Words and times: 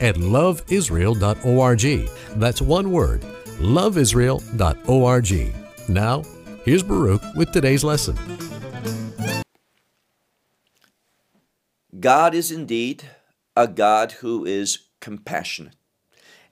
at 0.00 0.16
loveisrael.org. 0.16 2.10
That's 2.40 2.62
one 2.62 2.90
word, 2.90 3.20
loveisrael.org. 3.58 5.54
Now, 5.88 6.22
here's 6.64 6.82
Baruch 6.82 7.22
with 7.34 7.52
today's 7.52 7.84
lesson. 7.84 8.16
God 11.98 12.34
is 12.34 12.50
indeed 12.50 13.04
a 13.56 13.68
God 13.68 14.12
who 14.12 14.44
is 14.44 14.78
compassionate. 15.00 15.74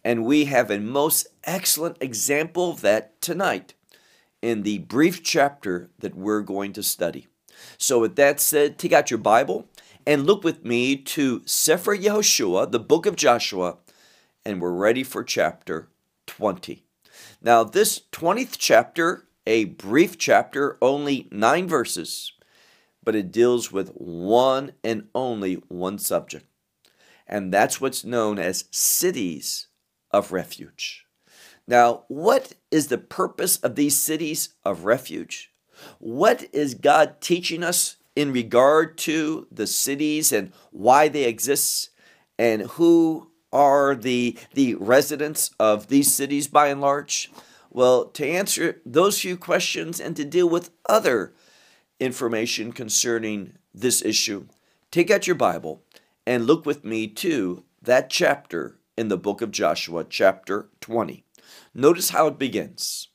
And 0.04 0.24
we 0.24 0.46
have 0.46 0.70
a 0.70 0.78
most 0.78 1.26
excellent 1.44 1.96
example 2.00 2.70
of 2.70 2.80
that 2.82 3.20
tonight 3.20 3.74
in 4.42 4.62
the 4.62 4.78
brief 4.78 5.22
chapter 5.22 5.90
that 5.98 6.14
we're 6.14 6.42
going 6.42 6.72
to 6.74 6.82
study. 6.82 7.26
So, 7.76 8.00
with 8.00 8.16
that 8.16 8.40
said, 8.40 8.78
take 8.78 8.92
out 8.92 9.10
your 9.10 9.18
Bible 9.18 9.68
and 10.08 10.26
look 10.26 10.42
with 10.42 10.64
me 10.64 10.96
to 10.96 11.42
Sefer 11.44 11.94
Yehoshua, 11.94 12.72
the 12.72 12.80
book 12.80 13.04
of 13.04 13.14
Joshua, 13.14 13.76
and 14.42 14.58
we're 14.58 14.72
ready 14.72 15.04
for 15.04 15.22
chapter 15.22 15.90
20. 16.26 16.82
Now, 17.42 17.62
this 17.62 18.00
20th 18.12 18.56
chapter, 18.56 19.28
a 19.46 19.66
brief 19.66 20.16
chapter, 20.16 20.78
only 20.80 21.28
nine 21.30 21.68
verses, 21.68 22.32
but 23.04 23.14
it 23.14 23.30
deals 23.30 23.70
with 23.70 23.90
one 23.90 24.72
and 24.82 25.08
only 25.14 25.56
one 25.68 25.98
subject, 25.98 26.46
and 27.26 27.52
that's 27.52 27.78
what's 27.78 28.02
known 28.02 28.38
as 28.38 28.64
cities 28.70 29.66
of 30.10 30.32
refuge. 30.32 31.04
Now, 31.66 32.04
what 32.08 32.54
is 32.70 32.86
the 32.86 32.96
purpose 32.96 33.58
of 33.58 33.74
these 33.74 33.98
cities 33.98 34.54
of 34.64 34.86
refuge? 34.86 35.52
What 35.98 36.46
is 36.54 36.72
God 36.72 37.20
teaching 37.20 37.62
us 37.62 37.97
in 38.18 38.32
regard 38.32 38.98
to 38.98 39.46
the 39.48 39.64
cities 39.64 40.32
and 40.32 40.52
why 40.72 41.06
they 41.06 41.22
exist 41.22 41.90
and 42.36 42.62
who 42.62 43.30
are 43.52 43.94
the, 43.94 44.36
the 44.54 44.74
residents 44.74 45.52
of 45.60 45.86
these 45.86 46.12
cities 46.12 46.48
by 46.48 46.66
and 46.66 46.80
large? 46.80 47.30
Well, 47.70 48.06
to 48.06 48.26
answer 48.26 48.82
those 48.84 49.20
few 49.20 49.36
questions 49.36 50.00
and 50.00 50.16
to 50.16 50.24
deal 50.24 50.48
with 50.48 50.72
other 50.88 51.32
information 52.00 52.72
concerning 52.72 53.52
this 53.72 54.04
issue, 54.04 54.48
take 54.90 55.12
out 55.12 55.28
your 55.28 55.36
Bible 55.36 55.84
and 56.26 56.44
look 56.44 56.66
with 56.66 56.84
me 56.84 57.06
to 57.06 57.62
that 57.80 58.10
chapter 58.10 58.80
in 58.96 59.06
the 59.06 59.16
book 59.16 59.40
of 59.40 59.52
Joshua, 59.52 60.04
chapter 60.04 60.70
20. 60.80 61.22
Notice 61.72 62.10
how 62.10 62.26
it 62.26 62.36
begins. 62.36 63.10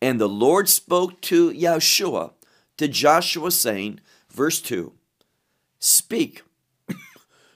And 0.00 0.20
the 0.20 0.28
Lord 0.28 0.68
spoke 0.68 1.20
to 1.20 1.52
Yeshua 1.52 2.32
to 2.76 2.88
Joshua, 2.88 3.50
saying, 3.50 4.00
verse 4.30 4.60
2 4.60 4.92
Speak 5.78 6.42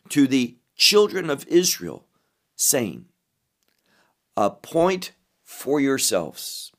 to 0.08 0.26
the 0.26 0.56
children 0.76 1.30
of 1.30 1.46
Israel, 1.48 2.06
saying, 2.56 3.06
Appoint 4.36 5.12
for 5.42 5.80
yourselves. 5.80 6.72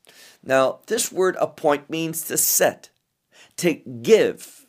Now, 0.43 0.79
this 0.87 1.11
word 1.11 1.35
appoint 1.39 1.89
means 1.89 2.23
to 2.23 2.37
set, 2.37 2.89
to 3.57 3.73
give, 3.73 4.67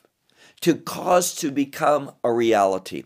to 0.61 0.75
cause 0.75 1.35
to 1.37 1.51
become 1.51 2.13
a 2.25 2.33
reality. 2.33 3.05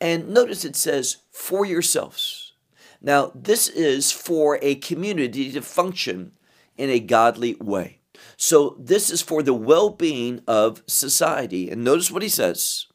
And 0.00 0.28
notice 0.28 0.64
it 0.64 0.76
says, 0.76 1.18
for 1.30 1.64
yourselves. 1.64 2.52
Now, 3.00 3.32
this 3.34 3.68
is 3.68 4.12
for 4.12 4.58
a 4.62 4.76
community 4.76 5.52
to 5.52 5.60
function 5.60 6.32
in 6.76 6.88
a 6.90 7.00
godly 7.00 7.54
way. 7.56 8.00
So 8.36 8.76
this 8.78 9.10
is 9.10 9.22
for 9.22 9.42
the 9.42 9.54
well 9.54 9.90
being 9.90 10.42
of 10.46 10.82
society. 10.86 11.70
And 11.70 11.84
notice 11.84 12.10
what 12.10 12.22
he 12.22 12.28
says 12.28 12.86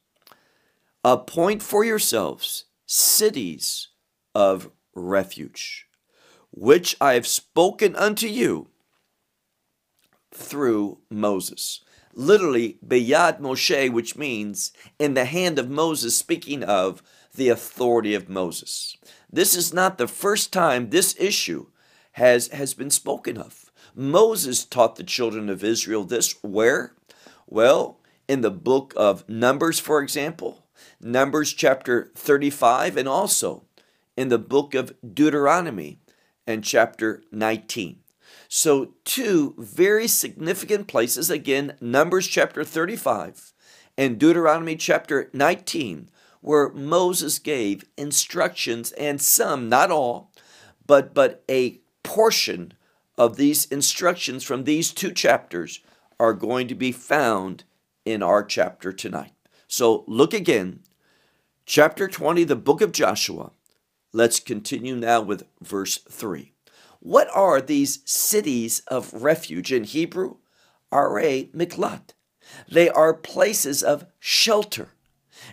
appoint 1.04 1.64
for 1.64 1.84
yourselves 1.86 2.66
cities 2.86 3.90
of 4.36 4.70
refuge, 4.94 5.88
which 6.52 6.96
I 7.00 7.14
have 7.14 7.28
spoken 7.28 7.96
unto 7.96 8.28
you 8.28 8.68
through 10.34 11.00
Moses. 11.10 11.82
Literally, 12.14 12.80
Beyad 12.86 13.40
Moshe, 13.40 13.92
which 13.92 14.18
means 14.18 14.74
in 14.98 15.14
the 15.14 15.26
hand 15.26 15.60
of 15.60 15.70
Moses, 15.70 16.18
speaking 16.18 16.64
of 16.64 17.02
the 17.36 17.50
authority 17.50 18.14
of 18.14 18.28
Moses. 18.28 18.98
This 19.32 19.56
is 19.56 19.74
not 19.74 19.98
the 19.98 20.08
first 20.08 20.52
time 20.52 20.90
this 20.90 21.16
issue 21.20 21.68
has, 22.14 22.48
has 22.50 22.74
been 22.74 22.90
spoken 22.90 23.38
of. 23.38 23.69
Moses 23.96 24.66
taught 24.66 24.96
the 24.96 25.04
children 25.04 25.50
of 25.50 25.64
Israel 25.64 26.04
this 26.04 26.36
where? 26.42 26.94
Well, 27.48 28.00
in 28.28 28.42
the 28.42 28.52
book 28.52 28.94
of 28.96 29.28
Numbers, 29.28 29.80
for 29.80 30.02
example, 30.02 30.66
Numbers 31.02 31.54
chapter 31.54 32.12
35, 32.16 32.98
and 32.98 33.08
also 33.08 33.64
in 34.16 34.30
the 34.30 34.38
book 34.38 34.76
of 34.76 34.94
Deuteronomy 35.14 36.00
and 36.46 36.64
chapter 36.64 37.24
19. 37.32 38.00
So, 38.48 38.94
two 39.06 39.56
very 39.58 40.08
significant 40.08 40.88
places, 40.88 41.30
again, 41.30 41.76
Numbers 41.80 42.28
chapter 42.28 42.64
35 42.64 43.54
and 43.98 44.18
Deuteronomy 44.18 44.76
chapter 44.76 45.30
19, 45.34 46.10
where 46.42 46.70
Moses 46.70 47.38
gave 47.38 47.86
instructions 47.98 48.92
and 48.94 49.22
some, 49.22 49.70
not 49.70 49.92
all, 49.92 50.32
but, 50.86 51.14
but 51.14 51.44
a 51.50 51.80
portion 52.04 52.74
of 53.20 53.36
these 53.36 53.66
instructions 53.66 54.46
from 54.46 54.64
these 54.64 54.94
two 54.94 55.12
chapters 55.12 55.82
are 56.22 56.34
going 56.34 56.70
to 56.70 56.74
be 56.74 56.94
found 56.94 57.66
in 58.06 58.24
our 58.24 58.44
chapter 58.44 58.94
tonight. 58.94 59.34
So 59.68 60.06
look 60.08 60.34
again, 60.34 60.80
chapter 61.66 62.08
20, 62.08 62.46
the 62.46 62.56
book 62.56 62.80
of 62.80 62.94
Joshua. 62.94 63.52
Let's 64.14 64.40
continue 64.40 64.96
now 64.96 65.20
with 65.20 65.44
verse 65.62 65.98
3. 65.98 66.54
What 67.02 67.28
are 67.36 67.60
these 67.60 68.00
cities 68.06 68.82
of 68.88 69.14
refuge 69.14 69.74
in 69.74 69.84
Hebrew? 69.84 70.38
Are 70.90 71.10
miklat. 71.12 72.14
They 72.72 72.90
are 72.90 73.14
places 73.14 73.84
of 73.84 74.06
shelter. 74.20 74.94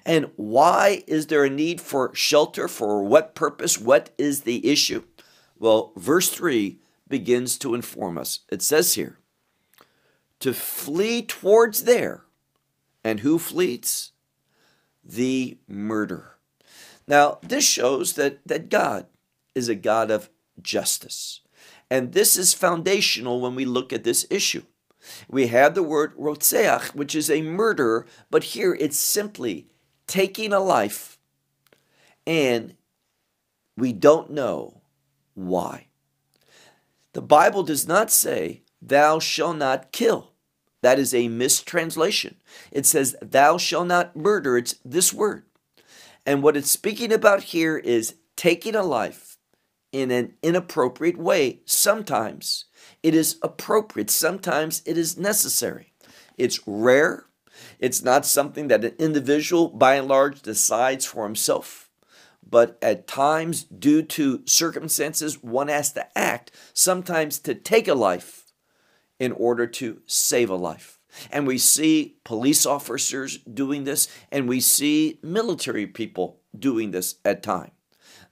And 0.04 0.30
why 0.36 1.02
is 1.08 1.26
there 1.26 1.44
a 1.44 1.50
need 1.50 1.80
for 1.80 2.14
shelter? 2.14 2.68
For 2.68 3.02
what 3.02 3.34
purpose? 3.34 3.78
What 3.78 4.10
is 4.16 4.42
the 4.42 4.66
issue? 4.70 5.02
Well, 5.58 5.92
verse 5.96 6.30
3 6.30 6.78
begins 7.08 7.58
to 7.58 7.74
inform 7.74 8.18
us. 8.18 8.40
It 8.50 8.62
says 8.62 8.94
here, 8.94 9.18
to 10.40 10.52
flee 10.52 11.22
towards 11.22 11.84
there. 11.84 12.24
And 13.04 13.20
who 13.20 13.38
flees? 13.38 14.12
The 15.04 15.58
murderer. 15.68 16.38
Now, 17.06 17.38
this 17.42 17.64
shows 17.64 18.14
that, 18.14 18.40
that 18.46 18.68
God 18.68 19.06
is 19.54 19.68
a 19.68 19.76
God 19.76 20.10
of 20.10 20.28
justice. 20.60 21.40
And 21.90 22.12
this 22.12 22.36
is 22.36 22.52
foundational 22.52 23.40
when 23.40 23.54
we 23.54 23.64
look 23.64 23.92
at 23.92 24.02
this 24.02 24.26
issue. 24.28 24.62
We 25.28 25.46
have 25.46 25.74
the 25.74 25.84
word 25.84 26.16
rotzeach, 26.16 26.94
which 26.94 27.14
is 27.14 27.30
a 27.30 27.42
murderer, 27.42 28.06
but 28.28 28.42
here 28.44 28.74
it's 28.74 28.98
simply 28.98 29.68
taking 30.06 30.52
a 30.52 30.60
life, 30.60 31.18
and 32.26 32.74
we 33.76 33.92
don't 33.92 34.30
know 34.30 34.82
why. 35.34 35.86
The 37.16 37.22
Bible 37.22 37.62
does 37.62 37.88
not 37.88 38.10
say, 38.10 38.60
Thou 38.82 39.20
shalt 39.20 39.56
not 39.56 39.90
kill. 39.90 40.32
That 40.82 40.98
is 40.98 41.14
a 41.14 41.28
mistranslation. 41.28 42.36
It 42.70 42.84
says, 42.84 43.16
Thou 43.22 43.56
shalt 43.56 43.86
not 43.86 44.14
murder. 44.14 44.58
It's 44.58 44.74
this 44.84 45.14
word. 45.14 45.44
And 46.26 46.42
what 46.42 46.58
it's 46.58 46.70
speaking 46.70 47.14
about 47.14 47.44
here 47.44 47.78
is 47.78 48.16
taking 48.36 48.74
a 48.74 48.82
life 48.82 49.38
in 49.92 50.10
an 50.10 50.34
inappropriate 50.42 51.16
way. 51.16 51.60
Sometimes 51.64 52.66
it 53.02 53.14
is 53.14 53.38
appropriate, 53.42 54.10
sometimes 54.10 54.82
it 54.84 54.98
is 54.98 55.16
necessary. 55.16 55.94
It's 56.36 56.60
rare. 56.66 57.24
It's 57.78 58.02
not 58.02 58.26
something 58.26 58.68
that 58.68 58.84
an 58.84 58.94
individual, 58.98 59.68
by 59.68 59.94
and 59.94 60.06
large, 60.06 60.42
decides 60.42 61.06
for 61.06 61.24
himself 61.24 61.85
but 62.48 62.78
at 62.80 63.08
times, 63.08 63.64
due 63.64 64.02
to 64.02 64.42
circumstances, 64.46 65.42
one 65.42 65.68
has 65.68 65.92
to 65.92 66.06
act, 66.16 66.52
sometimes 66.72 67.38
to 67.40 67.54
take 67.54 67.88
a 67.88 67.94
life 67.94 68.52
in 69.18 69.32
order 69.32 69.66
to 69.66 70.00
save 70.06 70.50
a 70.50 70.54
life. 70.54 71.00
And 71.30 71.46
we 71.46 71.58
see 71.58 72.18
police 72.24 72.66
officers 72.66 73.38
doing 73.38 73.84
this, 73.84 74.08
and 74.30 74.48
we 74.48 74.60
see 74.60 75.18
military 75.22 75.86
people 75.86 76.40
doing 76.56 76.90
this 76.90 77.16
at 77.24 77.42
times. 77.42 77.72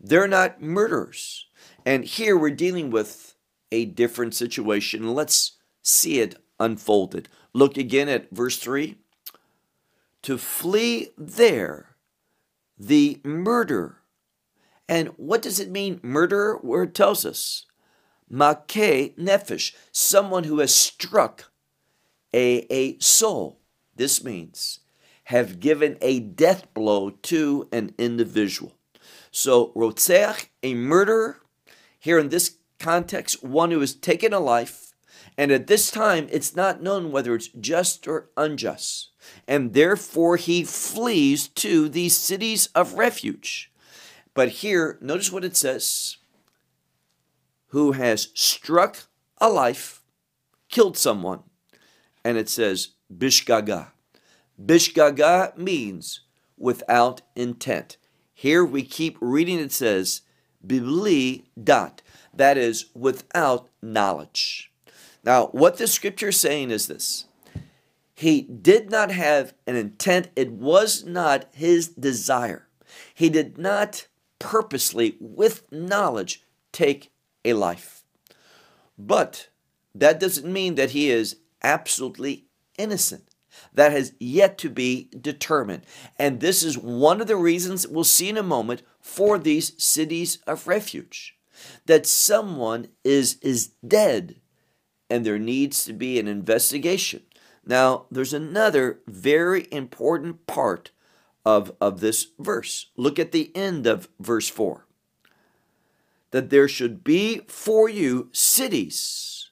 They're 0.01 0.29
not 0.29 0.61
murderers. 0.61 1.47
And 1.87 2.05
here 2.05 2.37
we're 2.37 2.51
dealing 2.51 2.91
with 2.91 3.35
a 3.73 3.87
different 3.87 4.35
situation. 4.35 5.15
Let's 5.15 5.57
see 5.83 6.21
it 6.21 6.37
unfolded. 6.61 7.29
Look 7.53 7.77
again 7.77 8.09
at 8.09 8.31
verse 8.31 8.59
3. 8.59 8.97
To 10.23 10.39
flee 10.39 11.09
there, 11.19 11.97
the 12.79 13.21
murder. 13.25 13.99
And 14.89 15.09
what 15.17 15.43
does 15.43 15.61
it 15.61 15.71
mean, 15.71 16.01
murder? 16.03 16.59
Word 16.63 16.95
tells 16.95 17.25
us. 17.25 17.67
Make 18.29 18.69
nefesh, 18.69 19.75
someone 19.93 20.45
who 20.45 20.59
has 20.59 20.75
struck 20.75 21.51
a, 22.33 22.67
a 22.73 22.99
soul. 22.99 23.61
This 23.95 24.25
means 24.25 24.81
have 25.29 25.61
given 25.61 25.97
a 26.01 26.21
death 26.21 26.73
blow 26.75 27.11
to 27.11 27.69
an 27.73 27.95
individual. 27.97 28.75
So, 29.31 29.73
rotzeach, 29.75 30.49
a 30.63 30.75
murderer, 30.75 31.41
here 31.99 32.19
in 32.19 32.29
this 32.29 32.59
context, 32.79 33.43
one 33.43 33.71
who 33.71 33.81
has 33.81 33.95
taken 33.95 34.33
a 34.33 34.41
life, 34.41 34.93
and 35.37 35.51
at 35.51 35.67
this 35.67 35.91
time 35.91 36.29
it's 36.31 36.55
not 36.55 36.83
known 36.83 37.11
whether 37.11 37.35
it's 37.35 37.49
just 37.49 38.07
or 38.07 38.31
unjust. 38.37 39.11
And 39.49 39.73
therefore 39.73 40.37
he 40.37 40.65
flees 40.65 41.49
to 41.49 41.89
these 41.89 42.17
cities 42.17 42.69
of 42.75 42.95
refuge. 42.95 43.73
But 44.35 44.49
here, 44.49 44.99
notice 45.01 45.33
what 45.33 45.45
it 45.45 45.57
says 45.57 46.19
who 47.69 47.93
has 47.93 48.29
struck 48.35 48.99
a 49.39 49.49
life, 49.49 50.03
killed 50.69 50.97
someone, 50.97 51.43
and 52.25 52.37
it 52.37 52.49
says 52.49 52.91
bishgaga. 53.13 53.89
Bishgaga 54.65 55.57
means 55.57 56.21
without 56.57 57.23
intent. 57.35 57.97
Here 58.33 58.65
we 58.65 58.83
keep 58.83 59.17
reading 59.21 59.59
it 59.59 59.73
says 59.73 60.23
bibli 60.65 61.45
dot. 61.63 62.03
That 62.33 62.57
is 62.57 62.87
without 62.95 63.69
knowledge. 63.83 64.73
Now, 65.25 65.47
what 65.49 65.79
the 65.79 65.87
scripture 65.87 66.29
is 66.29 66.41
saying 66.41 66.71
is 66.71 66.87
this. 66.87 67.27
He 68.15 68.43
did 68.43 68.91
not 68.91 69.11
have 69.11 69.55
an 69.67 69.75
intent. 69.75 70.29
It 70.37 70.53
was 70.53 71.05
not 71.05 71.47
his 71.53 71.89
desire. 71.89 72.69
He 73.13 73.29
did 73.29 73.59
not 73.59 74.07
purposely, 74.39 75.17
with 75.21 75.71
knowledge, 75.73 76.45
take 76.73 77.13
a 77.45 77.53
life. 77.53 78.05
But 78.99 79.49
that 79.95 80.21
doesn't 80.21 80.51
mean 80.51 80.75
that 80.75 80.91
he 80.91 81.11
is 81.11 81.37
absolutely 81.63 82.47
innocent. 82.79 83.25
That 83.73 83.93
has 83.93 84.15
yet 84.19 84.59
to 84.59 84.71
be 84.71 85.11
determined. 85.19 85.87
And 86.19 86.41
this 86.41 86.63
is 86.63 86.77
one 86.77 87.21
of 87.21 87.27
the 87.27 87.37
reasons 87.37 87.87
we'll 87.87 88.05
see 88.05 88.29
in 88.29 88.37
a 88.37 88.43
moment 88.43 88.83
for 89.01 89.39
these 89.39 89.73
cities 89.83 90.39
of 90.47 90.67
refuge 90.67 91.37
that 91.87 92.07
someone 92.07 92.89
is, 93.05 93.39
is 93.43 93.69
dead 93.87 94.41
and 95.09 95.25
there 95.25 95.39
needs 95.39 95.85
to 95.85 95.93
be 95.93 96.19
an 96.19 96.27
investigation. 96.27 97.23
Now, 97.65 98.07
there's 98.11 98.35
another 98.35 99.01
very 99.07 99.69
important 99.71 100.47
part 100.47 100.91
of, 101.45 101.73
of 101.81 102.01
this 102.01 102.29
verse. 102.39 102.91
Look 102.97 103.19
at 103.19 103.33
the 103.33 103.55
end 103.55 103.87
of 103.87 104.09
verse 104.19 104.49
4 104.49 104.87
that 106.35 106.51
there 106.51 106.67
should 106.67 107.05
be 107.05 107.43
for 107.47 107.89
you 107.89 108.29
cities, 108.33 109.51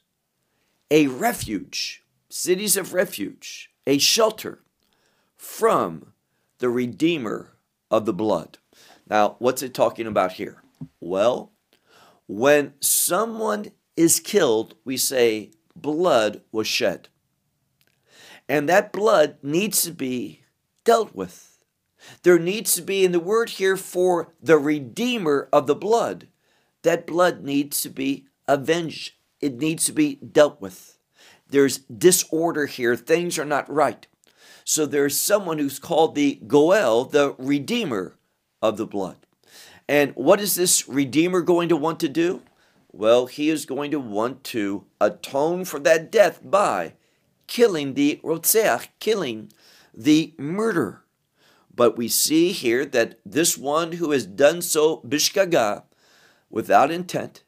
a 0.90 1.06
refuge, 1.06 2.02
cities 2.28 2.76
of 2.76 2.92
refuge, 2.92 3.70
a 3.86 3.98
shelter 3.98 4.64
from 5.36 6.12
the 6.58 6.68
Redeemer 6.68 7.56
of 7.88 8.04
the 8.04 8.12
blood. 8.12 8.58
Now, 9.08 9.36
what's 9.38 9.62
it 9.62 9.74
talking 9.74 10.08
about 10.08 10.32
here? 10.32 10.62
Well, 10.98 11.52
when 12.26 12.74
someone 12.80 13.66
is 13.96 14.18
killed, 14.18 14.74
we 14.84 14.96
say 14.96 15.52
blood 15.76 16.40
was 16.50 16.66
shed. 16.66 17.08
And 18.48 18.68
that 18.68 18.92
blood 18.92 19.36
needs 19.40 19.82
to 19.82 19.92
be 19.92 20.42
dealt 20.84 21.14
with. 21.14 21.51
There 22.22 22.38
needs 22.38 22.74
to 22.74 22.82
be, 22.82 23.04
in 23.04 23.12
the 23.12 23.20
word 23.20 23.50
here, 23.50 23.76
for 23.76 24.32
the 24.42 24.58
Redeemer 24.58 25.48
of 25.52 25.66
the 25.66 25.74
blood 25.74 26.26
that 26.82 27.06
blood 27.06 27.42
needs 27.42 27.80
to 27.82 27.88
be 27.88 28.26
avenged. 28.46 29.12
It 29.40 29.58
needs 29.58 29.84
to 29.86 29.92
be 29.92 30.16
dealt 30.16 30.60
with. 30.60 30.98
There's 31.48 31.78
disorder 31.78 32.66
here. 32.66 32.96
Things 32.96 33.38
are 33.38 33.44
not 33.44 33.72
right. 33.72 34.06
So 34.64 34.86
there's 34.86 35.18
someone 35.18 35.58
who's 35.58 35.78
called 35.78 36.14
the 36.14 36.40
Goel, 36.46 37.04
the 37.04 37.34
Redeemer 37.38 38.16
of 38.60 38.76
the 38.76 38.86
blood. 38.86 39.16
And 39.88 40.12
what 40.14 40.40
is 40.40 40.54
this 40.54 40.88
Redeemer 40.88 41.40
going 41.40 41.68
to 41.68 41.76
want 41.76 42.00
to 42.00 42.08
do? 42.08 42.42
Well, 42.92 43.26
he 43.26 43.48
is 43.48 43.66
going 43.66 43.90
to 43.90 44.00
want 44.00 44.44
to 44.44 44.84
atone 45.00 45.64
for 45.64 45.80
that 45.80 46.12
death 46.12 46.40
by 46.42 46.94
killing 47.46 47.94
the 47.94 48.20
Rotzeach, 48.22 48.88
killing 49.00 49.52
the 49.92 50.34
murderer. 50.38 51.01
But 51.74 51.96
we 51.96 52.08
see 52.08 52.52
here 52.52 52.84
that 52.86 53.18
this 53.24 53.56
one 53.56 53.92
who 53.92 54.10
has 54.10 54.26
done 54.26 54.62
so, 54.62 54.98
Bishgaga, 54.98 55.84
without 56.50 56.90
intent, 56.90 57.44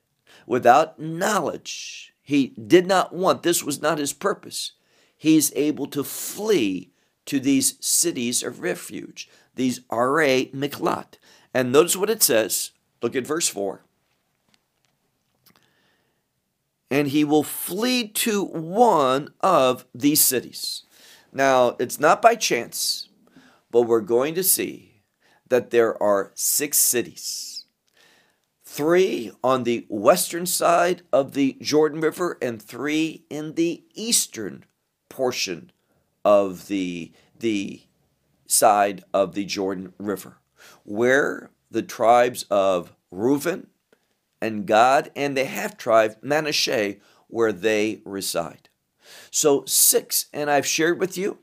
without 0.46 0.98
knowledge. 0.98 2.14
He 2.22 2.48
did 2.48 2.86
not 2.86 3.14
want, 3.14 3.42
this 3.42 3.62
was 3.62 3.82
not 3.82 3.98
his 3.98 4.14
purpose. 4.14 4.72
He's 5.16 5.52
able 5.54 5.86
to 5.88 6.02
flee 6.02 6.90
to 7.26 7.38
these 7.38 7.76
cities 7.84 8.42
of 8.42 8.60
refuge, 8.60 9.28
these 9.54 9.80
Are 9.90 10.08
Miklat. 10.08 11.18
And 11.52 11.70
notice 11.70 11.96
what 11.96 12.10
it 12.10 12.22
says. 12.22 12.72
Look 13.02 13.14
at 13.14 13.26
verse 13.26 13.48
4. 13.48 13.82
And 16.90 17.08
he 17.08 17.24
will 17.24 17.42
flee 17.42 18.08
to 18.08 18.44
one 18.44 19.32
of 19.40 19.84
these 19.94 20.20
cities. 20.20 20.82
Now, 21.32 21.76
it's 21.78 21.98
not 21.98 22.22
by 22.22 22.34
chance, 22.36 23.03
but 23.74 23.88
we're 23.88 24.00
going 24.00 24.36
to 24.36 24.42
see 24.44 25.02
that 25.48 25.70
there 25.70 26.00
are 26.00 26.30
six 26.36 26.78
cities 26.78 27.64
three 28.64 29.32
on 29.42 29.64
the 29.64 29.84
western 29.88 30.46
side 30.46 31.02
of 31.12 31.32
the 31.32 31.56
Jordan 31.60 32.00
River, 32.00 32.38
and 32.40 32.62
three 32.62 33.24
in 33.28 33.54
the 33.54 33.82
eastern 33.92 34.64
portion 35.08 35.72
of 36.24 36.68
the, 36.68 37.10
the 37.36 37.82
side 38.46 39.02
of 39.12 39.34
the 39.34 39.44
Jordan 39.44 39.92
River, 39.98 40.38
where 40.84 41.50
the 41.68 41.82
tribes 41.82 42.44
of 42.44 42.94
Reuben 43.10 43.66
and 44.40 44.68
Gad 44.68 45.10
and 45.16 45.36
the 45.36 45.46
half 45.46 45.76
tribe 45.76 46.16
Manasseh, 46.22 46.94
where 47.26 47.52
they 47.52 48.02
reside. 48.04 48.68
So 49.32 49.64
six, 49.66 50.26
and 50.32 50.48
I've 50.48 50.64
shared 50.64 51.00
with 51.00 51.18
you, 51.18 51.38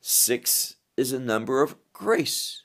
six 0.00 0.74
is 0.96 1.12
a 1.12 1.18
number 1.18 1.62
of 1.62 1.76
grace. 1.92 2.62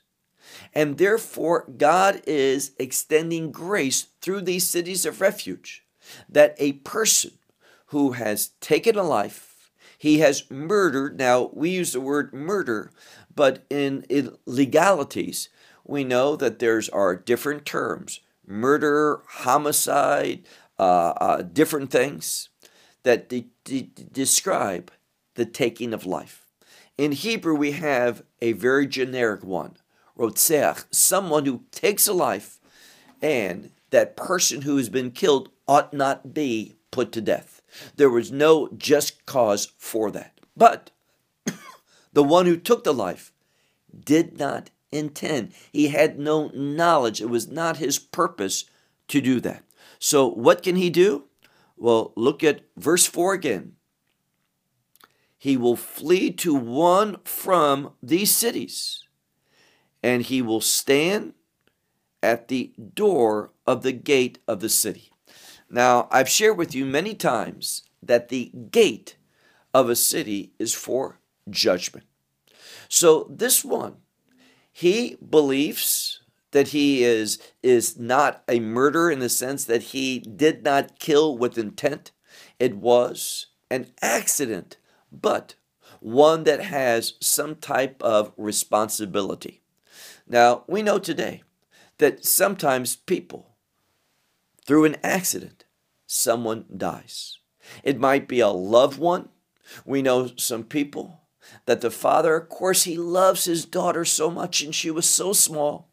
And 0.74 0.98
therefore, 0.98 1.66
God 1.76 2.22
is 2.26 2.72
extending 2.78 3.50
grace 3.50 4.08
through 4.20 4.42
these 4.42 4.68
cities 4.68 5.04
of 5.04 5.20
refuge 5.20 5.84
that 6.28 6.54
a 6.58 6.72
person 6.72 7.32
who 7.86 8.12
has 8.12 8.50
taken 8.60 8.96
a 8.96 9.02
life, 9.02 9.70
he 9.98 10.18
has 10.18 10.50
murdered. 10.50 11.18
Now, 11.18 11.50
we 11.52 11.70
use 11.70 11.92
the 11.92 12.00
word 12.00 12.32
murder, 12.32 12.90
but 13.34 13.64
in, 13.70 14.04
legalities, 14.46 15.48
we 15.84 16.04
know 16.04 16.36
that 16.36 16.58
there's 16.58 16.88
are 16.90 17.16
different 17.16 17.66
terms 17.66 18.20
murder, 18.46 19.20
homicide, 19.28 20.42
uh, 20.78 21.12
uh, 21.20 21.42
different 21.42 21.90
things 21.90 22.48
that 23.02 23.28
de- 23.28 23.48
de- 23.64 23.90
describe 24.10 24.90
the 25.34 25.44
taking 25.44 25.92
of 25.92 26.06
life. 26.06 26.47
In 26.98 27.12
Hebrew, 27.12 27.54
we 27.54 27.70
have 27.72 28.24
a 28.42 28.52
very 28.52 28.84
generic 28.86 29.44
one 29.44 29.76
rotzeach, 30.18 30.84
someone 30.90 31.46
who 31.46 31.62
takes 31.70 32.08
a 32.08 32.12
life, 32.12 32.58
and 33.22 33.70
that 33.90 34.16
person 34.16 34.62
who 34.62 34.76
has 34.78 34.88
been 34.88 35.12
killed 35.12 35.48
ought 35.68 35.94
not 35.94 36.34
be 36.34 36.74
put 36.90 37.12
to 37.12 37.20
death. 37.20 37.62
There 37.94 38.10
was 38.10 38.32
no 38.32 38.68
just 38.76 39.24
cause 39.26 39.72
for 39.78 40.10
that. 40.10 40.40
But 40.56 40.90
the 42.12 42.24
one 42.24 42.46
who 42.46 42.56
took 42.56 42.82
the 42.82 42.92
life 42.92 43.32
did 44.04 44.36
not 44.36 44.70
intend. 44.90 45.52
He 45.72 45.88
had 45.88 46.18
no 46.18 46.48
knowledge. 46.48 47.20
It 47.20 47.30
was 47.30 47.46
not 47.46 47.76
his 47.76 48.00
purpose 48.00 48.64
to 49.06 49.20
do 49.20 49.38
that. 49.40 49.62
So, 50.00 50.26
what 50.26 50.64
can 50.64 50.74
he 50.74 50.90
do? 50.90 51.24
Well, 51.76 52.12
look 52.16 52.42
at 52.42 52.62
verse 52.76 53.06
4 53.06 53.34
again. 53.34 53.74
He 55.38 55.56
will 55.56 55.76
flee 55.76 56.32
to 56.32 56.54
one 56.54 57.18
from 57.24 57.92
these 58.02 58.34
cities 58.34 59.04
and 60.02 60.22
he 60.22 60.42
will 60.42 60.60
stand 60.60 61.34
at 62.22 62.48
the 62.48 62.72
door 62.94 63.52
of 63.66 63.82
the 63.82 63.92
gate 63.92 64.38
of 64.48 64.60
the 64.60 64.68
city. 64.68 65.10
Now, 65.70 66.08
I've 66.10 66.28
shared 66.28 66.56
with 66.56 66.74
you 66.74 66.84
many 66.84 67.14
times 67.14 67.82
that 68.02 68.28
the 68.28 68.50
gate 68.70 69.16
of 69.72 69.88
a 69.88 69.96
city 69.96 70.52
is 70.58 70.74
for 70.74 71.20
judgment. 71.48 72.06
So, 72.88 73.26
this 73.30 73.64
one, 73.64 73.96
he 74.72 75.16
believes 75.16 76.22
that 76.52 76.68
he 76.68 77.04
is 77.04 77.38
is 77.62 77.98
not 77.98 78.42
a 78.48 78.60
murderer 78.60 79.10
in 79.10 79.18
the 79.18 79.28
sense 79.28 79.64
that 79.66 79.82
he 79.82 80.18
did 80.20 80.64
not 80.64 80.98
kill 80.98 81.36
with 81.36 81.58
intent. 81.58 82.12
It 82.58 82.76
was 82.76 83.46
an 83.70 83.88
accident, 84.00 84.78
but 85.10 85.54
one 86.00 86.44
that 86.44 86.62
has 86.62 87.14
some 87.20 87.56
type 87.56 88.02
of 88.02 88.32
responsibility. 88.36 89.62
Now, 90.26 90.64
we 90.66 90.82
know 90.82 90.98
today 90.98 91.42
that 91.98 92.24
sometimes 92.24 92.96
people, 92.96 93.54
through 94.64 94.84
an 94.84 94.96
accident, 95.02 95.64
someone 96.06 96.64
dies. 96.74 97.38
It 97.82 97.98
might 97.98 98.28
be 98.28 98.40
a 98.40 98.48
loved 98.48 98.98
one. 98.98 99.28
We 99.84 100.02
know 100.02 100.30
some 100.36 100.64
people 100.64 101.20
that 101.66 101.80
the 101.80 101.90
father, 101.90 102.36
of 102.36 102.48
course, 102.48 102.84
he 102.84 102.96
loves 102.96 103.44
his 103.44 103.64
daughter 103.64 104.04
so 104.04 104.30
much 104.30 104.62
and 104.62 104.74
she 104.74 104.90
was 104.90 105.08
so 105.08 105.32
small. 105.32 105.90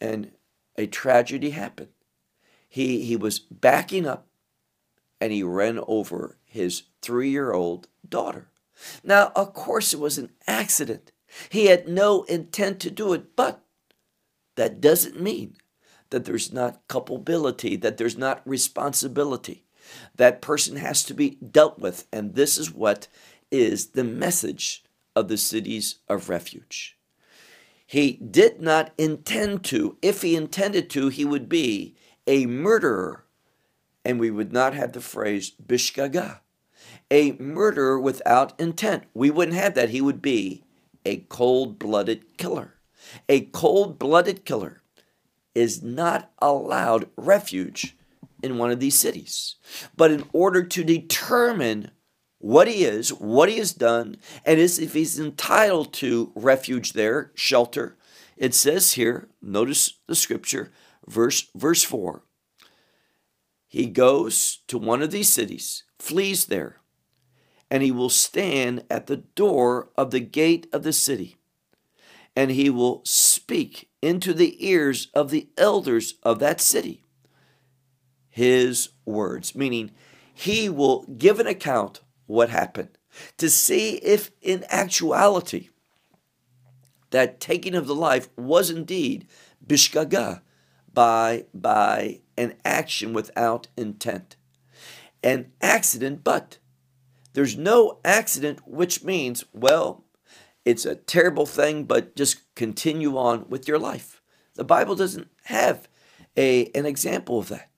And 0.00 0.32
a 0.76 0.86
tragedy 0.86 1.50
happened. 1.50 1.88
He, 2.68 3.04
he 3.04 3.16
was 3.16 3.38
backing 3.38 4.06
up 4.06 4.26
and 5.24 5.32
he 5.32 5.42
ran 5.42 5.80
over 5.88 6.36
his 6.44 6.82
three 7.00 7.30
year 7.30 7.52
old 7.52 7.88
daughter. 8.06 8.48
Now, 9.02 9.32
of 9.34 9.54
course, 9.54 9.94
it 9.94 9.98
was 9.98 10.18
an 10.18 10.32
accident. 10.46 11.12
He 11.48 11.66
had 11.66 11.88
no 11.88 12.24
intent 12.24 12.78
to 12.80 12.90
do 12.90 13.14
it, 13.14 13.34
but 13.34 13.64
that 14.56 14.82
doesn't 14.82 15.18
mean 15.18 15.56
that 16.10 16.26
there's 16.26 16.52
not 16.52 16.86
culpability, 16.88 17.74
that 17.76 17.96
there's 17.96 18.18
not 18.18 18.42
responsibility. 18.44 19.64
That 20.14 20.42
person 20.42 20.76
has 20.76 21.02
to 21.04 21.14
be 21.14 21.30
dealt 21.36 21.78
with. 21.78 22.06
And 22.12 22.34
this 22.34 22.58
is 22.58 22.70
what 22.70 23.08
is 23.50 23.88
the 23.92 24.04
message 24.04 24.84
of 25.16 25.28
the 25.28 25.38
cities 25.38 26.00
of 26.06 26.28
refuge. 26.28 26.98
He 27.86 28.12
did 28.12 28.60
not 28.60 28.92
intend 28.98 29.64
to. 29.64 29.96
If 30.02 30.20
he 30.20 30.36
intended 30.36 30.90
to, 30.90 31.08
he 31.08 31.24
would 31.24 31.48
be 31.48 31.96
a 32.26 32.44
murderer. 32.44 33.23
And 34.04 34.20
we 34.20 34.30
would 34.30 34.52
not 34.52 34.74
have 34.74 34.92
the 34.92 35.00
phrase 35.00 35.50
bishgaga, 35.50 36.40
a 37.10 37.32
murderer 37.32 37.98
without 37.98 38.58
intent. 38.60 39.04
We 39.14 39.30
wouldn't 39.30 39.56
have 39.56 39.74
that. 39.74 39.90
He 39.90 40.00
would 40.00 40.20
be 40.20 40.64
a 41.04 41.18
cold 41.28 41.78
blooded 41.78 42.36
killer. 42.36 42.74
A 43.28 43.42
cold 43.42 43.98
blooded 43.98 44.44
killer 44.44 44.82
is 45.54 45.82
not 45.82 46.30
allowed 46.40 47.08
refuge 47.16 47.96
in 48.42 48.58
one 48.58 48.70
of 48.70 48.80
these 48.80 48.98
cities. 48.98 49.56
But 49.96 50.10
in 50.10 50.24
order 50.32 50.62
to 50.62 50.84
determine 50.84 51.90
what 52.38 52.68
he 52.68 52.84
is, 52.84 53.10
what 53.10 53.48
he 53.48 53.56
has 53.56 53.72
done, 53.72 54.16
and 54.44 54.60
is 54.60 54.78
if 54.78 54.92
he's 54.92 55.18
entitled 55.18 55.94
to 55.94 56.30
refuge 56.34 56.92
there, 56.92 57.32
shelter, 57.34 57.96
it 58.36 58.54
says 58.54 58.92
here, 58.92 59.28
notice 59.40 59.94
the 60.06 60.14
scripture, 60.14 60.70
verse 61.06 61.48
verse 61.54 61.82
4. 61.82 62.22
He 63.74 63.86
goes 63.86 64.60
to 64.68 64.78
one 64.78 65.02
of 65.02 65.10
these 65.10 65.28
cities, 65.28 65.82
flees 65.98 66.46
there, 66.46 66.76
and 67.68 67.82
he 67.82 67.90
will 67.90 68.08
stand 68.08 68.84
at 68.88 69.08
the 69.08 69.16
door 69.16 69.90
of 69.98 70.12
the 70.12 70.20
gate 70.20 70.68
of 70.72 70.84
the 70.84 70.92
city, 70.92 71.38
and 72.36 72.52
he 72.52 72.70
will 72.70 73.02
speak 73.04 73.90
into 74.00 74.32
the 74.32 74.64
ears 74.64 75.08
of 75.12 75.32
the 75.32 75.48
elders 75.58 76.14
of 76.22 76.38
that 76.38 76.60
city 76.60 77.02
his 78.30 78.90
words, 79.04 79.56
meaning 79.56 79.90
he 80.32 80.68
will 80.68 81.04
give 81.18 81.40
an 81.40 81.48
account 81.48 82.00
what 82.26 82.50
happened 82.50 82.96
to 83.38 83.50
see 83.50 83.96
if 83.96 84.30
in 84.40 84.64
actuality 84.68 85.70
that 87.10 87.40
taking 87.40 87.74
of 87.74 87.88
the 87.88 87.94
life 87.96 88.28
was 88.36 88.70
indeed 88.70 89.26
bishgaga 89.66 90.42
by 90.94 91.44
by 91.52 92.20
an 92.36 92.54
action 92.64 93.12
without 93.12 93.68
intent 93.76 94.36
an 95.22 95.50
accident 95.60 96.22
but 96.24 96.58
there's 97.32 97.56
no 97.56 97.98
accident 98.04 98.60
which 98.66 99.02
means 99.04 99.44
well 99.52 100.04
it's 100.64 100.86
a 100.86 100.94
terrible 100.94 101.46
thing 101.46 101.84
but 101.84 102.16
just 102.16 102.54
continue 102.54 103.16
on 103.16 103.48
with 103.48 103.68
your 103.68 103.78
life 103.78 104.22
the 104.54 104.64
bible 104.64 104.94
doesn't 104.94 105.28
have 105.44 105.88
a 106.36 106.70
an 106.74 106.86
example 106.86 107.38
of 107.38 107.48
that 107.48 107.68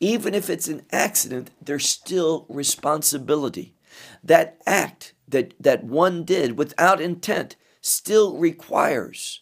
even 0.00 0.34
if 0.34 0.50
it's 0.50 0.68
an 0.68 0.82
accident, 0.92 1.50
there's 1.62 1.88
still 1.88 2.46
responsibility. 2.50 3.74
That 4.22 4.58
act 4.66 5.14
that, 5.28 5.54
that 5.58 5.84
one 5.84 6.24
did 6.24 6.58
without 6.58 7.00
intent 7.00 7.56
still 7.80 8.36
requires 8.36 9.40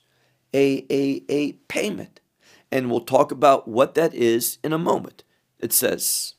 a, 0.54 0.86
a, 0.88 1.24
a 1.28 1.52
payment. 1.68 2.20
And 2.72 2.90
we'll 2.90 3.02
talk 3.02 3.30
about 3.30 3.68
what 3.68 3.94
that 3.94 4.14
is 4.14 4.58
in 4.64 4.72
a 4.72 4.78
moment. 4.78 5.22
It 5.60 5.72
says 5.72 6.34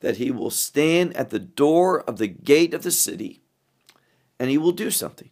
that 0.00 0.18
he 0.18 0.30
will 0.30 0.50
stand 0.50 1.16
at 1.16 1.30
the 1.30 1.38
door 1.38 2.02
of 2.02 2.18
the 2.18 2.26
gate 2.26 2.74
of 2.74 2.82
the 2.82 2.90
city 2.90 3.40
and 4.38 4.50
he 4.50 4.58
will 4.58 4.72
do 4.72 4.90
something. 4.90 5.30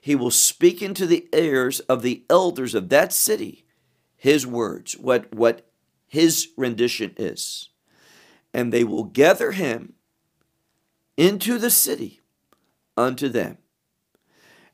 He 0.00 0.14
will 0.14 0.30
speak 0.30 0.82
into 0.82 1.06
the 1.06 1.28
ears 1.32 1.80
of 1.80 2.02
the 2.02 2.24
elders 2.28 2.74
of 2.74 2.88
that 2.88 3.12
city 3.12 3.64
his 4.16 4.46
words, 4.46 4.96
what, 4.96 5.32
what 5.34 5.66
his 6.06 6.48
rendition 6.56 7.12
is. 7.18 7.68
And 8.54 8.72
they 8.72 8.82
will 8.82 9.04
gather 9.04 9.52
him 9.52 9.92
into 11.18 11.58
the 11.58 11.70
city 11.70 12.20
unto 12.96 13.28
them. 13.28 13.58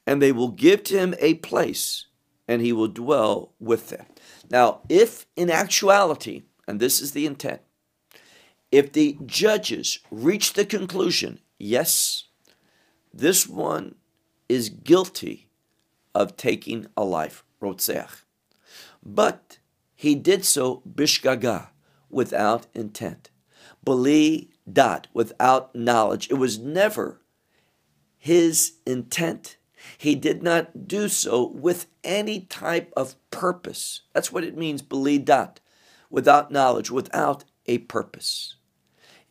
And 0.06 0.22
they 0.22 0.30
will 0.30 0.50
give 0.50 0.84
to 0.84 0.98
him 0.98 1.14
a 1.18 1.34
place, 1.34 2.06
and 2.50 2.60
he 2.60 2.72
will 2.72 2.88
dwell 2.88 3.52
with 3.60 3.90
them. 3.90 4.04
Now, 4.50 4.80
if 4.88 5.24
in 5.36 5.50
actuality, 5.50 6.42
and 6.66 6.80
this 6.80 7.00
is 7.00 7.12
the 7.12 7.24
intent, 7.24 7.60
if 8.72 8.92
the 8.92 9.16
judges 9.24 10.00
reach 10.10 10.54
the 10.54 10.64
conclusion, 10.64 11.38
yes, 11.60 12.24
this 13.14 13.46
one 13.46 13.94
is 14.48 14.68
guilty 14.68 15.48
of 16.12 16.36
taking 16.36 16.88
a 16.96 17.04
life, 17.04 17.44
Rotzeach, 17.62 18.24
but 19.00 19.58
he 19.94 20.16
did 20.16 20.44
so 20.44 20.82
bishgaga, 20.92 21.68
without 22.08 22.66
intent. 22.74 23.30
Beli 23.84 24.50
dat, 24.70 25.06
without 25.14 25.72
knowledge. 25.76 26.28
It 26.28 26.34
was 26.34 26.58
never 26.58 27.20
his 28.18 28.72
intent. 28.84 29.56
He 29.98 30.14
did 30.14 30.42
not 30.42 30.88
do 30.88 31.08
so 31.08 31.46
with 31.46 31.86
any 32.04 32.40
type 32.40 32.92
of 32.96 33.16
purpose. 33.30 34.02
That's 34.12 34.32
what 34.32 34.44
it 34.44 34.56
means, 34.56 34.82
beli 34.82 35.18
dat, 35.18 35.60
without 36.10 36.50
knowledge, 36.50 36.90
without 36.90 37.44
a 37.66 37.78
purpose. 37.78 38.56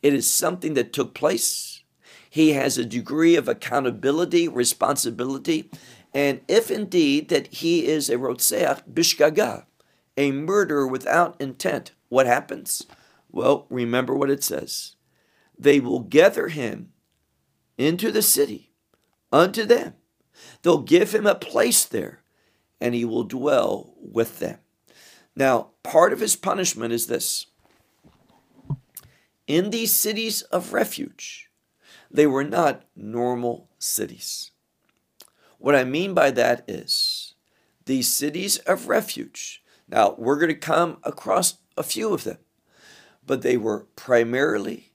It 0.02 0.14
is 0.14 0.30
something 0.30 0.74
that 0.74 0.92
took 0.92 1.14
place. 1.14 1.82
He 2.28 2.52
has 2.52 2.78
a 2.78 2.84
degree 2.84 3.36
of 3.36 3.48
accountability, 3.48 4.48
responsibility, 4.48 5.70
and 6.14 6.40
if 6.48 6.70
indeed 6.70 7.28
that 7.28 7.48
he 7.48 7.86
is 7.86 8.08
a 8.08 8.16
rotseach 8.16 8.82
bishgaga, 8.92 9.64
a 10.16 10.32
murderer 10.32 10.86
without 10.86 11.40
intent, 11.40 11.92
what 12.08 12.26
happens? 12.26 12.86
Well, 13.30 13.66
remember 13.70 14.14
what 14.14 14.30
it 14.30 14.42
says. 14.42 14.96
They 15.58 15.78
will 15.78 16.00
gather 16.00 16.48
him 16.48 16.92
into 17.78 18.10
the 18.10 18.22
city 18.22 18.72
unto 19.32 19.64
them. 19.64 19.94
They'll 20.62 20.82
give 20.82 21.14
him 21.14 21.26
a 21.26 21.34
place 21.34 21.84
there, 21.84 22.22
and 22.80 22.94
he 22.94 23.04
will 23.04 23.24
dwell 23.24 23.94
with 24.00 24.38
them. 24.38 24.58
Now, 25.36 25.70
part 25.82 26.12
of 26.12 26.20
his 26.20 26.36
punishment 26.36 26.92
is 26.92 27.06
this 27.06 27.46
in 29.46 29.70
these 29.70 29.92
cities 29.92 30.42
of 30.42 30.72
refuge, 30.72 31.50
they 32.10 32.26
were 32.26 32.44
not 32.44 32.84
normal 32.94 33.68
cities. 33.78 34.50
What 35.58 35.74
I 35.74 35.84
mean 35.84 36.14
by 36.14 36.30
that 36.32 36.64
is 36.68 37.34
these 37.84 38.08
cities 38.08 38.58
of 38.58 38.88
refuge, 38.88 39.60
now, 39.90 40.14
we're 40.16 40.36
going 40.36 40.48
to 40.48 40.54
come 40.54 40.98
across 41.02 41.58
a 41.76 41.82
few 41.82 42.14
of 42.14 42.22
them, 42.22 42.38
but 43.26 43.42
they 43.42 43.56
were 43.56 43.88
primarily 43.96 44.92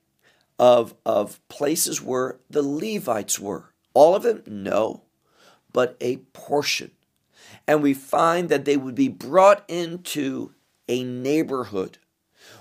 of, 0.58 0.94
of 1.04 1.46
places 1.48 2.00
where 2.00 2.40
the 2.48 2.62
Levites 2.62 3.38
were. 3.38 3.74
All 3.92 4.14
of 4.14 4.22
them? 4.22 4.42
No, 4.46 5.02
but 5.76 5.94
a 6.00 6.16
portion. 6.32 6.90
And 7.66 7.82
we 7.82 7.92
find 7.92 8.48
that 8.48 8.64
they 8.64 8.78
would 8.78 8.94
be 8.94 9.08
brought 9.08 9.62
into 9.68 10.54
a 10.88 11.04
neighborhood 11.04 11.98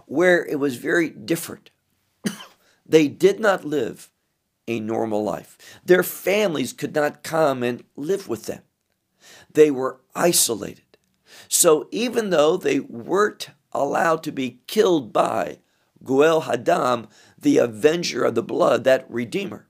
where 0.06 0.46
it 0.46 0.60
was 0.60 0.76
very 0.76 1.10
different. 1.10 1.70
they 2.86 3.08
did 3.08 3.40
not 3.40 3.64
live 3.64 4.12
a 4.68 4.82
normal 4.82 5.24
life. 5.24 5.58
Their 5.86 6.04
families 6.04 6.74
could 6.74 6.94
not 6.94 7.24
come 7.24 7.64
and 7.64 7.86
live 7.96 8.28
with 8.28 8.48
them. 8.48 8.64
They 9.50 9.72
were 9.72 10.02
isolated. 10.14 10.98
So 11.48 11.88
even 11.92 12.32
though 12.32 12.58
they 12.58 12.82
weren't 12.82 13.48
allowed 13.72 14.24
to 14.24 14.34
be 14.34 14.60
killed 14.68 15.14
by 15.14 15.60
Goel 16.04 16.42
Hadam, 16.42 17.08
the 17.40 17.60
avenger 17.60 18.26
of 18.26 18.36
the 18.36 18.44
blood, 18.44 18.84
that 18.84 19.10
redeemer, 19.10 19.65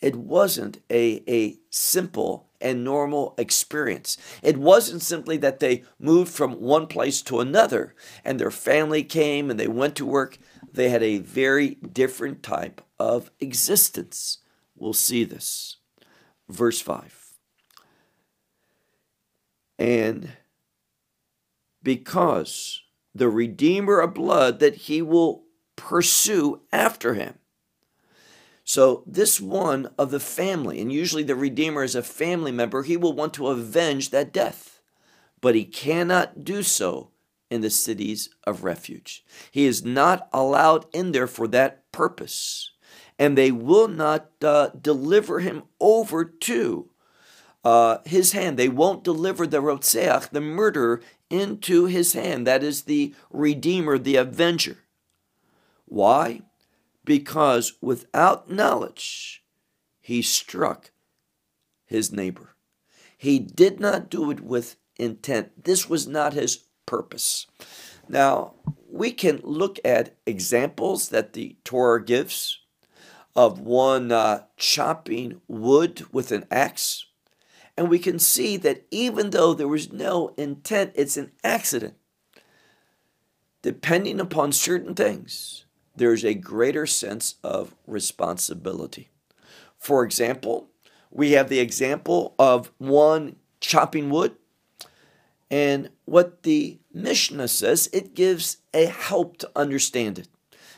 it 0.00 0.16
wasn't 0.16 0.78
a, 0.90 1.22
a 1.28 1.56
simple 1.70 2.50
and 2.60 2.84
normal 2.84 3.34
experience. 3.38 4.16
It 4.42 4.56
wasn't 4.56 5.02
simply 5.02 5.36
that 5.38 5.60
they 5.60 5.84
moved 5.98 6.32
from 6.32 6.60
one 6.60 6.86
place 6.86 7.22
to 7.22 7.40
another 7.40 7.94
and 8.24 8.38
their 8.38 8.50
family 8.50 9.02
came 9.02 9.50
and 9.50 9.58
they 9.58 9.68
went 9.68 9.96
to 9.96 10.06
work. 10.06 10.38
They 10.72 10.88
had 10.88 11.02
a 11.02 11.18
very 11.18 11.76
different 11.76 12.42
type 12.42 12.80
of 12.98 13.30
existence. 13.40 14.38
We'll 14.74 14.92
see 14.92 15.24
this. 15.24 15.76
Verse 16.48 16.80
5. 16.80 17.32
And 19.78 20.32
because 21.82 22.82
the 23.14 23.28
Redeemer 23.28 24.00
of 24.00 24.14
blood 24.14 24.60
that 24.60 24.74
he 24.74 25.02
will 25.02 25.44
pursue 25.76 26.62
after 26.72 27.14
him. 27.14 27.38
So, 28.68 29.04
this 29.06 29.40
one 29.40 29.90
of 29.96 30.10
the 30.10 30.18
family, 30.18 30.80
and 30.80 30.92
usually 30.92 31.22
the 31.22 31.36
Redeemer 31.36 31.84
is 31.84 31.94
a 31.94 32.02
family 32.02 32.50
member, 32.50 32.82
he 32.82 32.96
will 32.96 33.12
want 33.12 33.32
to 33.34 33.46
avenge 33.46 34.10
that 34.10 34.32
death. 34.32 34.80
But 35.40 35.54
he 35.54 35.64
cannot 35.64 36.42
do 36.42 36.64
so 36.64 37.10
in 37.48 37.60
the 37.60 37.70
cities 37.70 38.28
of 38.44 38.64
refuge. 38.64 39.24
He 39.52 39.66
is 39.66 39.84
not 39.84 40.28
allowed 40.32 40.86
in 40.92 41.12
there 41.12 41.28
for 41.28 41.46
that 41.46 41.92
purpose. 41.92 42.72
And 43.20 43.38
they 43.38 43.52
will 43.52 43.86
not 43.86 44.30
uh, 44.42 44.70
deliver 44.70 45.38
him 45.38 45.62
over 45.78 46.24
to 46.24 46.90
uh, 47.64 47.98
his 48.04 48.32
hand. 48.32 48.56
They 48.56 48.68
won't 48.68 49.04
deliver 49.04 49.46
the 49.46 49.62
Rotseach, 49.62 50.30
the 50.30 50.40
murderer, 50.40 51.00
into 51.30 51.84
his 51.84 52.14
hand. 52.14 52.48
That 52.48 52.64
is 52.64 52.82
the 52.82 53.14
Redeemer, 53.30 53.96
the 53.96 54.16
Avenger. 54.16 54.78
Why? 55.84 56.42
Because 57.06 57.74
without 57.80 58.50
knowledge, 58.50 59.44
he 60.00 60.20
struck 60.20 60.90
his 61.86 62.12
neighbor. 62.12 62.56
He 63.16 63.38
did 63.38 63.80
not 63.80 64.10
do 64.10 64.30
it 64.30 64.40
with 64.40 64.76
intent. 64.98 65.64
This 65.64 65.88
was 65.88 66.06
not 66.06 66.34
his 66.34 66.64
purpose. 66.84 67.46
Now, 68.08 68.54
we 68.90 69.12
can 69.12 69.40
look 69.42 69.78
at 69.84 70.16
examples 70.26 71.08
that 71.10 71.32
the 71.32 71.56
Torah 71.64 72.04
gives 72.04 72.58
of 73.36 73.60
one 73.60 74.10
uh, 74.10 74.44
chopping 74.56 75.40
wood 75.46 76.06
with 76.12 76.32
an 76.32 76.44
axe. 76.50 77.06
And 77.76 77.88
we 77.88 77.98
can 78.00 78.18
see 78.18 78.56
that 78.56 78.86
even 78.90 79.30
though 79.30 79.54
there 79.54 79.68
was 79.68 79.92
no 79.92 80.34
intent, 80.36 80.92
it's 80.96 81.16
an 81.16 81.32
accident. 81.44 81.94
Depending 83.62 84.18
upon 84.18 84.52
certain 84.52 84.94
things, 84.94 85.65
there's 85.96 86.24
a 86.24 86.34
greater 86.34 86.86
sense 86.86 87.36
of 87.42 87.74
responsibility. 87.86 89.08
For 89.78 90.04
example, 90.04 90.68
we 91.10 91.32
have 91.32 91.48
the 91.48 91.60
example 91.60 92.34
of 92.38 92.70
one 92.78 93.36
chopping 93.60 94.10
wood. 94.10 94.36
And 95.50 95.90
what 96.04 96.42
the 96.42 96.80
Mishnah 96.92 97.48
says, 97.48 97.88
it 97.92 98.14
gives 98.14 98.58
a 98.74 98.86
help 98.86 99.38
to 99.38 99.50
understand 99.54 100.18
it. 100.18 100.28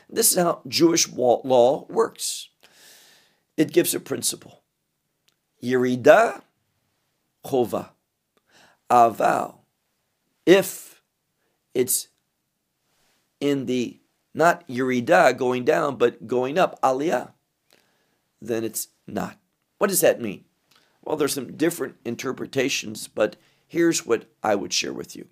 This 0.09 0.31
is 0.31 0.37
how 0.37 0.61
Jewish 0.67 1.09
law 1.11 1.85
works. 1.89 2.49
It 3.57 3.73
gives 3.73 3.93
a 3.93 3.99
principle. 3.99 4.63
Yerida 5.61 6.41
chova. 7.45 7.89
Aval. 8.89 9.57
If 10.45 11.01
it's 11.73 12.07
in 13.39 13.65
the 13.65 13.99
not 14.33 14.67
yirida 14.67 15.35
going 15.37 15.65
down, 15.65 15.95
but 15.95 16.27
going 16.27 16.57
up, 16.57 16.79
aliyah, 16.81 17.31
then 18.41 18.63
it's 18.63 18.89
not. 19.07 19.37
What 19.77 19.89
does 19.89 20.01
that 20.01 20.21
mean? 20.21 20.45
Well, 21.03 21.17
there's 21.17 21.33
some 21.33 21.57
different 21.57 21.95
interpretations, 22.05 23.07
but 23.07 23.35
here's 23.67 24.05
what 24.05 24.25
I 24.43 24.55
would 24.55 24.73
share 24.73 24.93
with 24.93 25.15
you. 25.15 25.27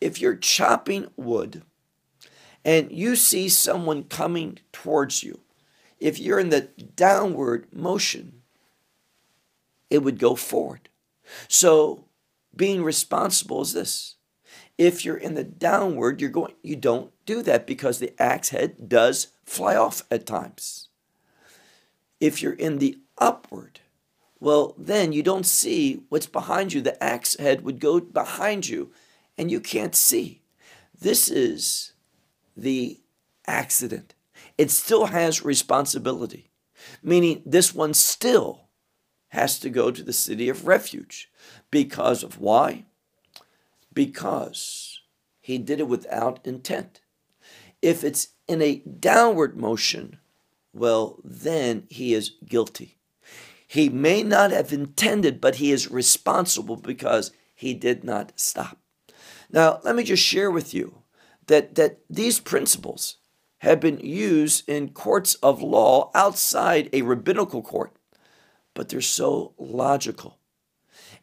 If 0.00 0.20
you're 0.20 0.36
chopping 0.36 1.08
wood 1.16 1.62
and 2.64 2.92
you 2.92 3.16
see 3.16 3.48
someone 3.48 4.04
coming 4.04 4.58
towards 4.72 5.22
you, 5.22 5.40
if 5.98 6.18
you're 6.18 6.38
in 6.38 6.50
the 6.50 6.68
downward 6.96 7.66
motion, 7.72 8.42
it 9.90 9.98
would 9.98 10.18
go 10.18 10.34
forward. 10.34 10.88
So 11.48 12.04
being 12.54 12.82
responsible 12.82 13.62
is 13.62 13.72
this 13.72 14.16
if 14.80 15.04
you're 15.04 15.18
in 15.18 15.34
the 15.34 15.44
downward, 15.44 16.22
you're 16.22 16.30
going, 16.30 16.54
you 16.62 16.74
don't 16.74 17.12
do 17.26 17.42
that 17.42 17.66
because 17.66 17.98
the 17.98 18.14
axe 18.18 18.48
head 18.48 18.88
does 18.88 19.28
fly 19.44 19.76
off 19.76 20.02
at 20.10 20.24
times. 20.24 20.88
If 22.18 22.40
you're 22.40 22.54
in 22.54 22.78
the 22.78 22.98
upward, 23.18 23.80
well, 24.38 24.74
then 24.78 25.12
you 25.12 25.22
don't 25.22 25.44
see 25.44 26.04
what's 26.08 26.24
behind 26.24 26.72
you. 26.72 26.80
The 26.80 27.02
axe 27.04 27.36
head 27.36 27.62
would 27.62 27.78
go 27.78 28.00
behind 28.00 28.70
you 28.70 28.90
and 29.36 29.50
you 29.50 29.60
can't 29.60 29.94
see. 29.94 30.40
This 30.98 31.28
is 31.28 31.92
the 32.56 33.00
accident. 33.46 34.14
It 34.56 34.70
still 34.70 35.06
has 35.06 35.44
responsibility, 35.44 36.52
meaning 37.02 37.42
this 37.44 37.74
one 37.74 37.92
still 37.92 38.68
has 39.28 39.58
to 39.58 39.68
go 39.68 39.90
to 39.90 40.02
the 40.02 40.14
city 40.14 40.48
of 40.48 40.66
refuge. 40.66 41.30
Because 41.70 42.22
of 42.22 42.40
why? 42.40 42.86
Because 43.92 45.00
he 45.40 45.58
did 45.58 45.80
it 45.80 45.88
without 45.88 46.40
intent. 46.44 47.00
If 47.82 48.04
it's 48.04 48.28
in 48.46 48.62
a 48.62 48.76
downward 48.76 49.56
motion, 49.56 50.18
well, 50.72 51.18
then 51.24 51.84
he 51.88 52.14
is 52.14 52.32
guilty. 52.46 52.98
He 53.66 53.88
may 53.88 54.22
not 54.22 54.50
have 54.50 54.72
intended, 54.72 55.40
but 55.40 55.56
he 55.56 55.70
is 55.70 55.90
responsible 55.90 56.76
because 56.76 57.32
he 57.54 57.74
did 57.74 58.04
not 58.04 58.32
stop. 58.34 58.78
Now, 59.50 59.80
let 59.84 59.96
me 59.96 60.02
just 60.02 60.22
share 60.22 60.50
with 60.50 60.74
you 60.74 61.02
that, 61.46 61.74
that 61.76 62.00
these 62.08 62.40
principles 62.40 63.16
have 63.58 63.80
been 63.80 64.00
used 64.00 64.68
in 64.68 64.90
courts 64.90 65.34
of 65.36 65.62
law 65.62 66.10
outside 66.14 66.88
a 66.92 67.02
rabbinical 67.02 67.62
court, 67.62 67.94
but 68.74 68.88
they're 68.88 69.00
so 69.00 69.54
logical. 69.58 70.38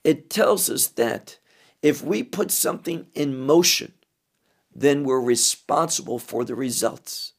It 0.03 0.29
tells 0.29 0.69
us 0.69 0.87
that 0.87 1.39
if 1.87 2.03
we 2.03 2.21
put 2.21 2.51
something 2.51 3.07
in 3.13 3.39
motion, 3.39 3.93
then 4.75 5.05
we're 5.05 5.21
responsible 5.21 6.19
for 6.19 6.43
the 6.43 6.53
results. 6.53 7.31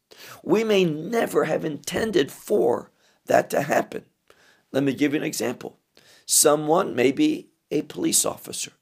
We 0.42 0.64
may 0.64 0.86
never 0.86 1.44
have 1.44 1.66
intended 1.66 2.32
for 2.32 2.90
that 3.26 3.50
to 3.50 3.60
happen. 3.60 4.06
Let 4.72 4.84
me 4.84 4.94
give 4.94 5.12
you 5.12 5.20
an 5.20 5.26
example. 5.26 5.78
Someone 6.24 6.96
may 6.96 7.12
be 7.12 7.50
a 7.70 7.82
police 7.82 8.24
officer. 8.24 8.72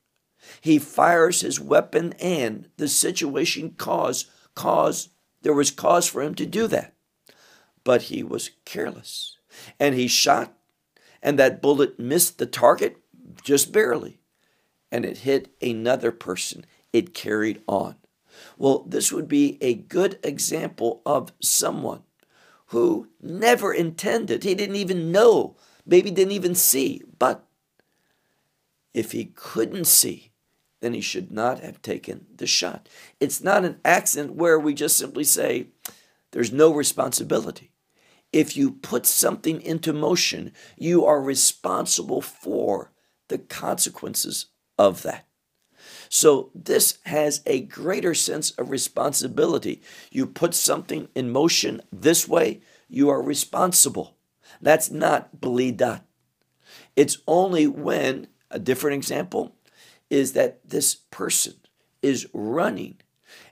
He 0.60 0.78
fires 0.78 1.40
his 1.40 1.58
weapon 1.58 2.12
and 2.20 2.68
the 2.76 2.86
situation 2.86 3.74
caused 3.76 4.30
cause 4.54 5.08
there 5.42 5.52
was 5.52 5.72
cause 5.72 6.06
for 6.06 6.22
him 6.22 6.36
to 6.36 6.46
do 6.46 6.68
that. 6.68 6.94
But 7.82 8.02
he 8.02 8.22
was 8.22 8.52
careless. 8.64 9.38
And 9.80 9.96
he 9.96 10.06
shot 10.06 10.56
and 11.20 11.40
that 11.40 11.60
bullet 11.60 11.98
missed 11.98 12.38
the 12.38 12.46
target 12.46 12.98
just 13.42 13.72
barely 13.72 14.20
and 14.90 15.04
it 15.04 15.18
hit 15.18 15.54
another 15.60 16.12
person, 16.12 16.64
it 16.92 17.14
carried 17.14 17.62
on. 17.66 17.96
Well, 18.58 18.84
this 18.86 19.12
would 19.12 19.28
be 19.28 19.58
a 19.60 19.74
good 19.74 20.18
example 20.22 21.02
of 21.06 21.32
someone 21.40 22.02
who 22.66 23.08
never 23.22 23.72
intended, 23.72 24.42
he 24.42 24.54
didn't 24.54 24.76
even 24.76 25.12
know, 25.12 25.56
maybe 25.84 26.10
didn't 26.10 26.32
even 26.32 26.54
see, 26.54 27.02
but 27.18 27.46
if 28.92 29.12
he 29.12 29.26
couldn't 29.26 29.86
see, 29.86 30.32
then 30.80 30.92
he 30.92 31.00
should 31.00 31.30
not 31.30 31.60
have 31.60 31.80
taken 31.80 32.26
the 32.34 32.46
shot. 32.46 32.88
It's 33.20 33.42
not 33.42 33.64
an 33.64 33.78
accident 33.84 34.34
where 34.34 34.58
we 34.58 34.74
just 34.74 34.96
simply 34.96 35.24
say, 35.24 35.68
there's 36.32 36.52
no 36.52 36.72
responsibility. 36.72 37.70
If 38.32 38.56
you 38.56 38.72
put 38.72 39.06
something 39.06 39.60
into 39.62 39.92
motion, 39.92 40.52
you 40.76 41.04
are 41.06 41.22
responsible 41.22 42.20
for 42.20 42.92
the 43.28 43.38
consequences 43.38 44.46
of 44.78 45.02
that. 45.02 45.26
So 46.08 46.50
this 46.54 46.98
has 47.06 47.42
a 47.46 47.60
greater 47.60 48.14
sense 48.14 48.50
of 48.52 48.70
responsibility. 48.70 49.82
You 50.10 50.26
put 50.26 50.54
something 50.54 51.08
in 51.14 51.30
motion 51.30 51.82
this 51.92 52.28
way, 52.28 52.60
you 52.88 53.08
are 53.08 53.22
responsible. 53.22 54.16
That's 54.60 54.90
not 54.90 55.40
blidat. 55.40 56.02
It's 56.94 57.18
only 57.26 57.66
when, 57.66 58.28
a 58.50 58.58
different 58.58 58.94
example, 58.96 59.56
is 60.08 60.32
that 60.32 60.60
this 60.68 60.94
person 60.94 61.54
is 62.02 62.28
running 62.32 62.96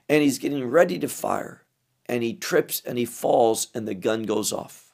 and 0.07 0.23
he's 0.23 0.39
getting 0.39 0.65
ready 0.67 0.97
to 0.99 1.07
fire 1.07 1.63
and 2.05 2.23
he 2.23 2.33
trips 2.33 2.81
and 2.85 2.97
he 2.97 3.05
falls 3.05 3.67
and 3.73 3.87
the 3.87 3.95
gun 3.95 4.23
goes 4.23 4.53
off. 4.53 4.93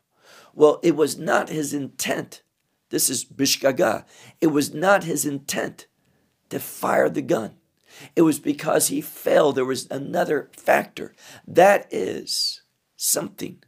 Well, 0.53 0.79
it 0.83 0.95
was 0.95 1.17
not 1.17 1.49
his 1.49 1.73
intent. 1.73 2.41
This 2.89 3.09
is 3.09 3.23
bishgaga. 3.23 4.05
It 4.41 4.47
was 4.47 4.73
not 4.73 5.03
his 5.03 5.25
intent 5.25 5.87
to 6.51 6.59
fire 6.59 7.09
the 7.09 7.21
gun. 7.21 7.55
It 8.15 8.21
was 8.21 8.39
because 8.39 8.87
he 8.87 9.01
fell. 9.01 9.51
There 9.51 9.65
was 9.65 9.87
another 9.89 10.49
factor. 10.53 11.13
That 11.47 11.87
is 11.91 12.61
something 12.95 13.63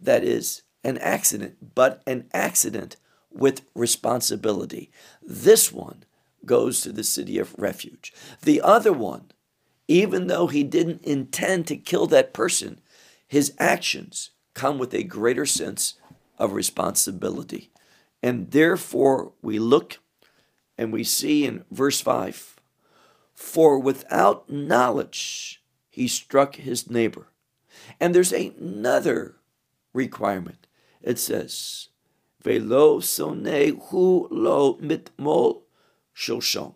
that 0.00 0.24
is 0.24 0.62
an 0.84 0.98
accident, 0.98 1.74
but 1.74 2.02
an 2.06 2.28
accident 2.32 2.96
with 3.30 3.62
responsibility. 3.74 4.90
This 5.22 5.72
one 5.72 6.04
goes 6.44 6.80
to 6.80 6.92
the 6.92 7.04
city 7.04 7.38
of 7.38 7.54
refuge. 7.58 8.12
The 8.42 8.60
other 8.60 8.92
one, 8.92 9.32
even 9.88 10.28
though 10.28 10.46
he 10.46 10.62
didn't 10.62 11.02
intend 11.02 11.66
to 11.66 11.76
kill 11.76 12.06
that 12.06 12.32
person, 12.32 12.80
his 13.26 13.52
actions 13.58 14.30
come 14.54 14.78
with 14.78 14.94
a 14.94 15.02
greater 15.02 15.44
sense 15.44 15.94
of 16.38 16.52
responsibility. 16.52 17.70
And 18.22 18.50
therefore, 18.50 19.32
we 19.42 19.58
look 19.58 19.98
and 20.78 20.92
we 20.92 21.04
see 21.04 21.44
in 21.44 21.64
verse 21.70 22.00
5 22.00 22.56
For 23.34 23.78
without 23.78 24.50
knowledge 24.50 25.62
he 25.88 26.08
struck 26.08 26.56
his 26.56 26.90
neighbor. 26.90 27.28
And 28.00 28.14
there's 28.14 28.32
another 28.32 29.36
requirement. 29.92 30.66
It 31.02 31.18
says, 31.18 31.88
Velo 32.42 33.00
sone 33.00 33.78
hu 33.90 34.28
lo 34.30 34.74
mitmol 34.76 35.62
shoshon. 36.14 36.74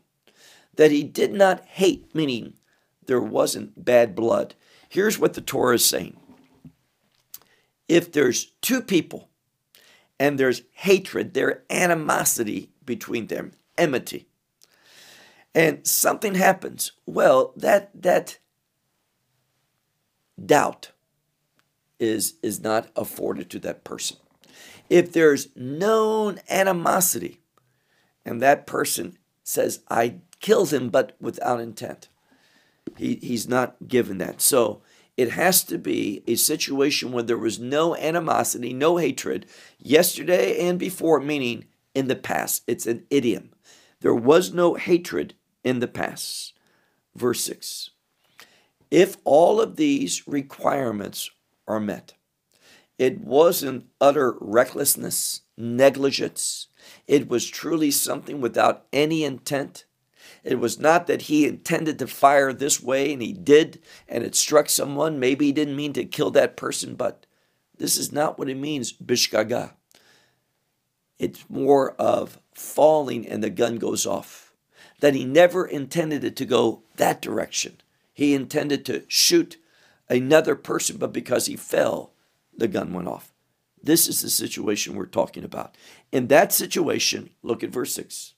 That 0.75 0.91
he 0.91 1.03
did 1.03 1.33
not 1.33 1.65
hate, 1.67 2.15
meaning 2.15 2.55
there 3.07 3.21
wasn't 3.21 3.85
bad 3.85 4.15
blood. 4.15 4.55
Here's 4.89 5.19
what 5.19 5.35
the 5.35 5.41
Torah 5.41 5.75
is 5.75 5.85
saying. 5.85 6.17
If 7.89 8.13
there's 8.13 8.53
two 8.63 8.81
people 8.81 9.29
and 10.19 10.39
there's 10.39 10.63
hatred, 10.73 11.35
there 11.35 11.65
animosity 11.69 12.71
between 12.85 13.27
them, 13.27 13.53
enmity, 13.81 14.29
and 15.55 15.87
something 15.87 16.35
happens, 16.37 16.93
well, 17.07 17.53
that 17.57 17.91
that 17.95 18.39
doubt 20.45 20.93
is 21.99 22.35
is 22.43 22.61
not 22.61 22.89
afforded 22.97 23.51
to 23.51 23.59
that 23.61 23.85
person. 23.85 24.17
If 24.89 25.13
there's 25.13 25.49
known 25.55 26.41
animosity 26.49 27.41
and 28.25 28.43
that 28.43 28.67
person 28.67 29.19
says, 29.45 29.81
I 29.89 30.17
killed 30.41 30.73
him, 30.73 30.89
but 30.89 31.17
without 31.21 31.61
intent, 31.61 32.09
he, 32.97 33.17
he's 33.17 33.49
not 33.49 33.77
given 33.87 34.19
that. 34.19 34.41
So 34.41 34.83
it 35.17 35.31
has 35.33 35.63
to 35.65 35.79
be 35.79 36.23
a 36.27 36.35
situation 36.35 37.13
where 37.13 37.23
there 37.23 37.39
was 37.39 37.59
no 37.59 37.95
animosity, 37.97 38.73
no 38.73 38.97
hatred 38.97 39.47
yesterday 39.79 40.67
and 40.67 40.79
before, 40.79 41.21
meaning 41.21 41.67
in 41.95 42.09
the 42.09 42.17
past. 42.17 42.63
It's 42.67 42.87
an 42.87 43.05
idiom. 43.11 43.51
There 44.01 44.15
was 44.15 44.53
no 44.53 44.75
hatred 44.75 45.35
in 45.63 45.81
the 45.81 45.89
past. 45.89 46.55
Verse 47.15 47.43
6. 47.45 47.91
If 48.91 49.17
all 49.25 49.61
of 49.61 49.77
these 49.77 50.27
requirements 50.27 51.31
are 51.69 51.81
met, 51.81 52.15
it 52.99 53.21
wasn't 53.21 53.87
utter 54.01 54.37
recklessness, 54.41 55.43
negligence. 55.57 56.69
It 57.07 57.29
was 57.29 57.47
truly 57.49 57.91
something 57.91 58.41
without 58.41 58.87
any 58.93 59.25
intent. 59.25 59.85
It 60.43 60.59
was 60.59 60.79
not 60.79 61.07
that 61.07 61.23
he 61.23 61.47
intended 61.47 61.99
to 61.99 62.07
fire 62.07 62.53
this 62.53 62.83
way 62.83 63.13
and 63.13 63.23
he 63.23 63.33
did 63.33 63.81
and 64.09 64.25
it 64.25 64.35
struck 64.35 64.69
someone. 64.69 65.21
Maybe 65.21 65.47
he 65.47 65.53
didn't 65.53 65.77
mean 65.77 65.93
to 65.95 66.05
kill 66.05 66.31
that 66.33 66.57
person, 66.57 66.95
but 66.95 67.27
this 67.77 67.97
is 67.97 68.13
not 68.13 68.39
what 68.39 68.49
it 68.49 68.57
means, 68.57 68.93
bishgaga. 68.93 69.73
It's 71.19 71.45
more 71.49 71.93
of 71.93 72.39
falling 72.61 73.27
and 73.27 73.43
the 73.43 73.51
gun 73.51 73.77
goes 73.77 74.07
off. 74.07 74.53
That 75.01 75.15
he 75.15 75.25
never 75.25 75.67
intended 75.67 76.25
it 76.25 76.37
to 76.37 76.45
go 76.45 76.83
that 76.97 77.23
direction. 77.23 77.81
He 78.13 78.35
intended 78.35 78.85
to 78.87 79.05
shoot 79.09 79.57
another 80.09 80.55
person, 80.55 80.99
but 80.99 81.13
because 81.13 81.47
he 81.47 81.57
fell, 81.57 82.13
the 82.55 82.69
gun 82.69 82.93
went 82.93 83.09
off. 83.09 83.33
This 83.83 84.09
is 84.09 84.21
the 84.21 84.29
situation 84.29 84.95
we're 84.95 85.07
talking 85.07 85.45
about. 85.45 85.75
In 86.13 86.27
that 86.27 86.53
situation, 86.53 87.31
look 87.43 87.63
at 87.63 87.71
verse 87.71 87.95
6. 87.95 88.35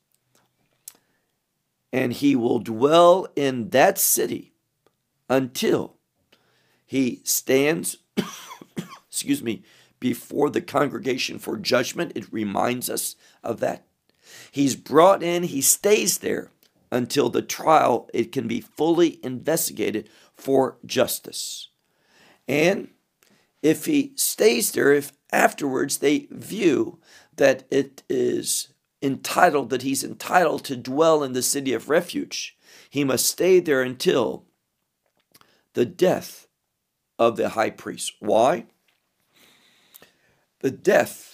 And 1.93 2.13
he 2.13 2.37
will 2.37 2.61
dwell 2.61 3.27
in 3.35 3.71
that 3.71 3.99
city 3.99 4.53
until 5.29 5.97
he 6.87 7.21
stands, 7.25 7.99
excuse 9.09 9.43
me, 9.43 9.65
before 9.99 10.51
the 10.51 10.61
congregation 10.61 11.39
for 11.39 11.57
judgment. 11.57 12.13
It 12.15 12.33
reminds 12.33 12.89
us 12.89 13.17
of 13.43 13.61
that. 13.61 13.85
He's 14.51 14.77
brought 14.77 15.23
in, 15.23 15.45
he 15.45 15.61
stays 15.61 16.19
there 16.19 16.51
until 16.91 17.31
the 17.31 17.43
trial 17.43 18.09
it 18.13 18.33
can 18.33 18.47
be 18.47 18.61
fully 18.61 19.19
investigated 19.25 20.09
for 20.35 20.79
justice. 20.85 21.69
And 22.47 22.91
if 23.63 23.87
he 23.87 24.13
stays 24.17 24.73
there, 24.73 24.93
if 24.93 25.13
afterwards 25.33 25.99
they 25.99 26.27
view 26.31 26.99
that 27.37 27.65
it 27.71 28.03
is 28.09 28.69
entitled, 29.01 29.71
that 29.71 29.83
he's 29.83 30.05
entitled 30.05 30.65
to 30.65 30.77
dwell 30.77 31.23
in 31.23 31.33
the 31.33 31.43
city 31.43 31.73
of 31.73 31.89
refuge, 31.89 32.57
he 32.91 33.05
must 33.05 33.27
stay 33.27 33.61
there 33.61 33.83
until 33.83 34.45
the 35.75 35.87
death 35.87 36.47
of 37.19 37.37
the 37.37 37.51
high 37.51 37.71
priest. 37.71 38.15
Why? 38.21 38.67
The 40.61 40.71
death 40.71 41.32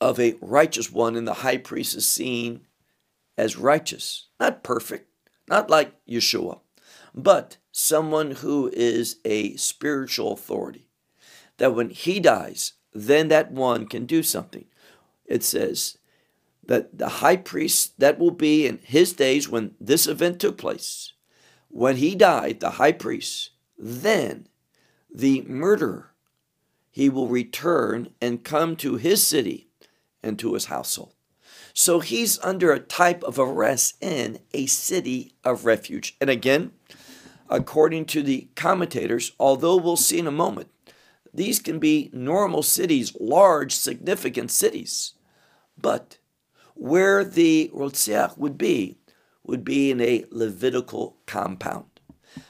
of 0.00 0.20
a 0.20 0.36
righteous 0.40 0.92
one 0.92 1.16
and 1.16 1.26
the 1.26 1.34
high 1.34 1.56
priest 1.56 1.96
is 1.96 2.06
seen 2.06 2.66
as 3.36 3.56
righteous, 3.56 4.28
not 4.38 4.62
perfect, 4.62 5.08
not 5.48 5.70
like 5.70 5.94
Yeshua, 6.06 6.60
but 7.14 7.56
someone 7.72 8.32
who 8.32 8.70
is 8.72 9.16
a 9.24 9.56
spiritual 9.56 10.32
authority 10.32 10.88
that 11.58 11.74
when 11.74 11.90
he 11.90 12.20
dies, 12.20 12.74
then 12.92 13.28
that 13.28 13.50
one 13.52 13.86
can 13.86 14.06
do 14.06 14.22
something. 14.22 14.64
It 15.26 15.42
says 15.44 15.98
that 16.64 16.98
the 16.98 17.08
high 17.08 17.36
priest 17.36 17.98
that 17.98 18.18
will 18.18 18.30
be 18.30 18.66
in 18.66 18.78
his 18.82 19.12
days 19.12 19.48
when 19.48 19.74
this 19.80 20.06
event 20.06 20.40
took 20.40 20.58
place, 20.58 21.12
when 21.68 21.96
he 21.96 22.14
died, 22.14 22.60
the 22.60 22.70
high 22.70 22.92
priest, 22.92 23.50
then 23.78 24.48
the 25.12 25.42
murderer, 25.42 26.12
he 26.90 27.08
will 27.08 27.28
return 27.28 28.10
and 28.20 28.44
come 28.44 28.74
to 28.76 28.96
his 28.96 29.24
city 29.26 29.67
and 30.22 30.38
to 30.38 30.54
his 30.54 30.66
household. 30.66 31.14
So 31.74 32.00
he's 32.00 32.38
under 32.40 32.72
a 32.72 32.80
type 32.80 33.22
of 33.22 33.38
arrest 33.38 34.02
in 34.02 34.40
a 34.52 34.66
city 34.66 35.34
of 35.44 35.64
refuge. 35.64 36.16
And 36.20 36.28
again, 36.28 36.72
according 37.48 38.06
to 38.06 38.22
the 38.22 38.48
commentators, 38.56 39.32
although 39.38 39.76
we'll 39.76 39.96
see 39.96 40.18
in 40.18 40.26
a 40.26 40.32
moment 40.32 40.70
these 41.32 41.60
can 41.60 41.78
be 41.78 42.10
normal 42.12 42.62
cities, 42.62 43.14
large, 43.20 43.74
significant 43.74 44.50
cities. 44.50 45.14
But 45.80 46.18
where 46.74 47.24
the 47.24 47.70
Rotziach 47.74 48.38
would 48.38 48.58
be, 48.58 48.98
would 49.44 49.64
be 49.64 49.90
in 49.90 50.00
a 50.00 50.24
Levitical 50.30 51.16
compound. 51.26 52.00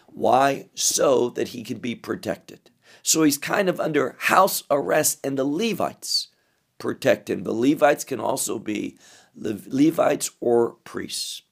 Why? 0.07 0.69
So 0.75 1.29
that 1.31 1.49
he 1.49 1.63
could 1.63 1.83
be 1.83 1.95
protected. 1.95 2.71
So 3.03 3.23
he's 3.23 3.39
kind 3.39 3.69
of 3.69 3.79
under 3.81 4.17
house 4.19 4.63
arrest, 4.71 5.21
and 5.25 5.39
the 5.39 5.45
Levites 5.45 6.29
protect 6.79 7.29
him. 7.29 7.43
The 7.43 7.53
Levites 7.53 8.05
can 8.05 8.21
also 8.21 8.59
be 8.59 8.99
Levites 9.35 10.31
or 10.41 10.73
priests. 10.85 11.43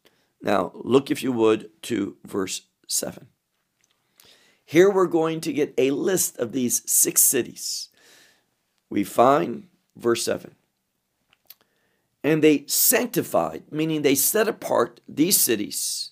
Now, 0.41 0.73
look, 0.75 1.11
if 1.11 1.23
you 1.23 1.33
would, 1.33 1.71
to 1.83 2.17
verse 2.25 2.63
7. 2.87 3.27
Here 4.65 4.91
we're 4.91 5.07
going 5.07 5.41
to 5.43 5.53
get 5.53 5.75
a 5.79 5.93
list 5.93 6.39
of 6.39 6.53
these 6.53 6.83
six 6.91 7.23
cities. 7.23 7.89
We 8.91 9.05
find 9.05 9.69
verse 9.97 10.25
7. 10.25 10.55
And 12.25 12.43
they 12.43 12.65
sanctified, 12.67 13.65
meaning 13.71 14.03
they 14.03 14.17
set 14.17 14.49
apart 14.49 15.01
these 15.09 15.37
cities. 15.37 16.11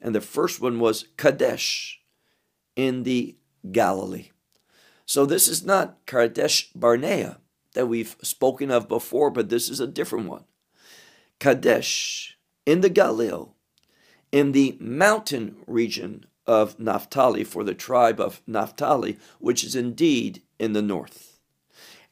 And 0.00 0.14
the 0.14 0.20
first 0.20 0.60
one 0.60 0.78
was 0.78 1.08
Kadesh 1.16 2.00
in 2.76 3.04
the 3.04 3.36
Galilee. 3.72 4.30
So 5.06 5.24
this 5.24 5.48
is 5.48 5.64
not 5.64 5.98
Kadesh 6.04 6.70
Barnea 6.74 7.38
that 7.76 7.86
we've 7.86 8.16
spoken 8.22 8.70
of 8.70 8.88
before, 8.88 9.30
but 9.30 9.50
this 9.50 9.68
is 9.68 9.80
a 9.80 9.86
different 9.86 10.28
one. 10.28 10.44
Kadesh 11.38 12.36
in 12.64 12.80
the 12.80 12.88
Galilee, 12.88 13.44
in 14.32 14.52
the 14.52 14.76
mountain 14.80 15.56
region 15.66 16.24
of 16.46 16.80
Naphtali 16.80 17.44
for 17.44 17.62
the 17.62 17.74
tribe 17.74 18.18
of 18.18 18.40
Naphtali, 18.46 19.18
which 19.38 19.62
is 19.62 19.76
indeed 19.76 20.42
in 20.58 20.72
the 20.72 20.80
north. 20.82 21.38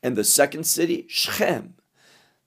And 0.02 0.16
the 0.16 0.24
second 0.24 0.64
city, 0.64 1.06
Shechem. 1.08 1.74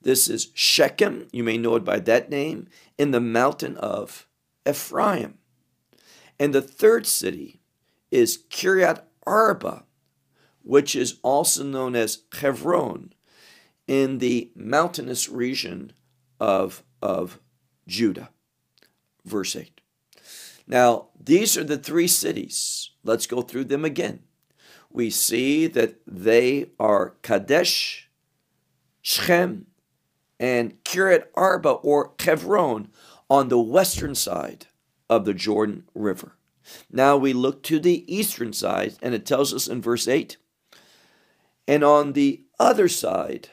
This 0.00 0.28
is 0.28 0.52
Shechem, 0.54 1.26
you 1.32 1.42
may 1.42 1.58
know 1.58 1.74
it 1.74 1.84
by 1.84 1.98
that 1.98 2.30
name, 2.30 2.68
in 2.96 3.10
the 3.10 3.20
mountain 3.20 3.76
of 3.78 4.28
Ephraim. 4.66 5.38
And 6.38 6.54
the 6.54 6.62
third 6.62 7.04
city 7.04 7.60
is 8.12 8.44
Kiryat 8.48 9.02
Arba, 9.26 9.82
which 10.68 10.94
is 10.94 11.18
also 11.22 11.64
known 11.64 11.96
as 11.96 12.24
Hebron, 12.30 13.14
in 13.86 14.18
the 14.18 14.50
mountainous 14.54 15.26
region 15.26 15.94
of, 16.38 16.82
of 17.00 17.40
Judah. 17.86 18.28
Verse 19.24 19.56
8. 19.56 19.80
Now, 20.66 21.06
these 21.18 21.56
are 21.56 21.64
the 21.64 21.78
three 21.78 22.06
cities. 22.06 22.90
Let's 23.02 23.26
go 23.26 23.40
through 23.40 23.64
them 23.64 23.82
again. 23.82 24.24
We 24.90 25.08
see 25.08 25.68
that 25.68 26.00
they 26.06 26.66
are 26.78 27.14
Kadesh, 27.22 28.10
Shechem, 29.00 29.68
and 30.38 30.84
Kiryat 30.84 31.28
Arba 31.34 31.70
or 31.70 32.12
Hebron 32.20 32.88
on 33.30 33.48
the 33.48 33.58
western 33.58 34.14
side 34.14 34.66
of 35.08 35.24
the 35.24 35.32
Jordan 35.32 35.84
River. 35.94 36.36
Now 36.92 37.16
we 37.16 37.32
look 37.32 37.62
to 37.62 37.80
the 37.80 38.04
eastern 38.14 38.52
side, 38.52 38.96
and 39.00 39.14
it 39.14 39.24
tells 39.24 39.54
us 39.54 39.66
in 39.66 39.80
verse 39.80 40.06
8 40.06 40.36
and 41.68 41.84
on 41.84 42.14
the 42.14 42.42
other 42.58 42.88
side 42.88 43.50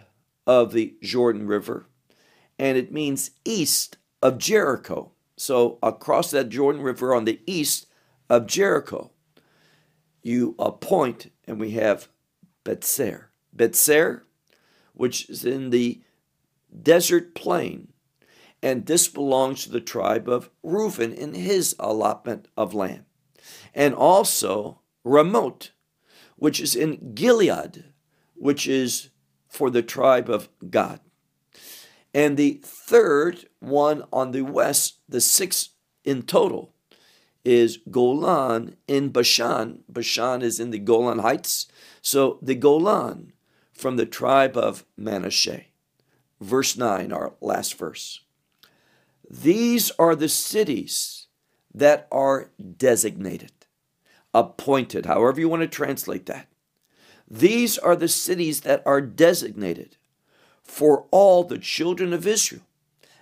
of 0.48 0.72
the 0.72 0.96
Jordan 1.04 1.46
River, 1.46 1.86
and 2.58 2.78
it 2.78 2.92
means 2.92 3.32
east 3.44 3.98
of 4.22 4.38
Jericho. 4.38 5.12
So 5.38 5.78
across 5.84 6.32
that 6.32 6.48
Jordan 6.48 6.82
River 6.82 7.14
on 7.14 7.26
the 7.26 7.42
east 7.46 7.88
of 8.30 8.48
Jericho, 8.48 9.12
you 10.24 10.56
appoint, 10.58 11.32
and 11.46 11.60
we 11.60 11.72
have 11.72 12.08
Betzer. 12.64 13.26
Betzer, 13.56 14.22
which 14.94 15.30
is 15.30 15.44
in 15.44 15.70
the 15.70 16.02
desert 16.82 17.36
plain, 17.36 17.90
and 18.64 18.86
this 18.86 19.10
belongs 19.10 19.66
to 19.66 19.72
the 19.72 19.82
tribe 19.82 20.30
of 20.30 20.50
Reuben 20.64 21.14
in 21.14 21.34
his 21.34 21.76
allotment 21.80 22.48
of 22.56 22.74
land. 22.74 23.04
And 23.74 23.94
also 23.94 24.80
Ramot, 25.04 25.72
which 26.38 26.62
is 26.62 26.76
in 26.76 27.14
Gilead, 27.14 27.86
which 28.36 28.68
is 28.68 29.10
for 29.48 29.70
the 29.70 29.82
tribe 29.82 30.30
of 30.30 30.50
Gad. 30.70 31.00
And 32.14 32.38
the 32.38 32.62
third 32.64 33.46
one 33.60 34.04
on 34.14 34.32
the 34.32 34.44
west, 34.44 35.00
the 35.10 35.22
sixth 35.22 35.70
in 36.04 36.24
total, 36.24 36.74
is 37.44 37.80
Golan 37.92 38.78
in 38.88 39.10
Bashan. 39.10 39.84
Bashan 39.90 40.42
is 40.42 40.60
in 40.60 40.72
the 40.72 40.80
Golan 40.80 41.20
Heights. 41.20 41.68
So 42.02 42.40
the 42.42 42.56
Golan 42.56 43.34
from 43.74 43.98
the 43.98 44.06
tribe 44.06 44.56
of 44.58 44.86
Manasseh. 44.98 45.66
Verse 46.42 46.78
9, 46.78 47.12
our 47.12 47.34
last 47.42 47.76
verse. 47.76 48.22
These 49.30 49.92
are 50.00 50.16
the 50.16 50.30
cities 50.30 51.28
that 51.74 52.08
are 52.12 52.52
designated, 52.78 53.52
appointed, 54.34 55.06
however 55.06 55.40
you 55.40 55.50
want 55.50 55.62
to 55.62 55.68
translate 55.68 56.26
that. 56.28 56.48
These 57.30 57.78
are 57.78 57.96
the 57.96 58.08
cities 58.08 58.62
that 58.62 58.84
are 58.86 59.02
designated 59.02 59.98
for 60.64 61.06
all 61.12 61.44
the 61.44 61.58
children 61.58 62.14
of 62.14 62.28
Israel. 62.28 62.62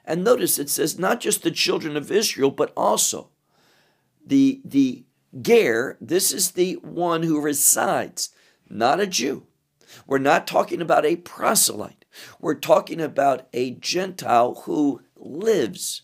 And 0.05 0.23
notice 0.23 0.59
it 0.59 0.69
says 0.69 0.99
not 0.99 1.21
just 1.21 1.43
the 1.43 1.51
children 1.51 1.95
of 1.95 2.11
Israel, 2.11 2.51
but 2.51 2.73
also 2.75 3.29
the, 4.25 4.61
the 4.65 5.03
Ger, 5.39 5.97
this 5.99 6.31
is 6.31 6.51
the 6.51 6.73
one 6.75 7.23
who 7.23 7.39
resides, 7.39 8.29
not 8.69 8.99
a 8.99 9.07
Jew. 9.07 9.47
We're 10.05 10.17
not 10.17 10.47
talking 10.47 10.81
about 10.81 11.05
a 11.05 11.15
proselyte. 11.17 12.05
We're 12.39 12.55
talking 12.55 13.01
about 13.01 13.47
a 13.53 13.71
Gentile 13.71 14.61
who 14.65 15.01
lives, 15.15 16.03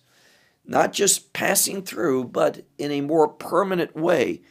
not 0.66 0.94
just 0.94 1.34
passing 1.34 1.84
through, 1.84 2.26
but 2.26 2.66
in 2.78 2.92
a 2.92 3.02
more 3.02 3.28
permanent 3.28 3.96
way 3.96 4.42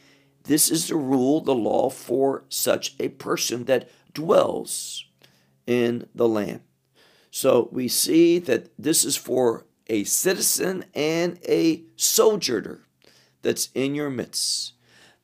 this 0.43 0.69
is 0.71 0.87
the 0.87 0.95
rule, 0.95 1.41
the 1.41 1.55
law 1.55 1.89
for 1.89 2.43
such 2.49 2.95
a 2.99 3.09
person 3.09 3.65
that 3.65 3.89
dwells 4.13 5.05
in 5.67 6.07
the 6.15 6.27
land. 6.27 6.61
So 7.31 7.69
we 7.71 7.87
see 7.87 8.39
that 8.39 8.69
this 8.77 9.05
is 9.05 9.15
for 9.15 9.65
a 9.87 10.03
citizen 10.03 10.85
and 10.93 11.39
a 11.47 11.83
sojourner 11.95 12.87
that's 13.41 13.69
in 13.73 13.95
your 13.95 14.09
midst, 14.09 14.73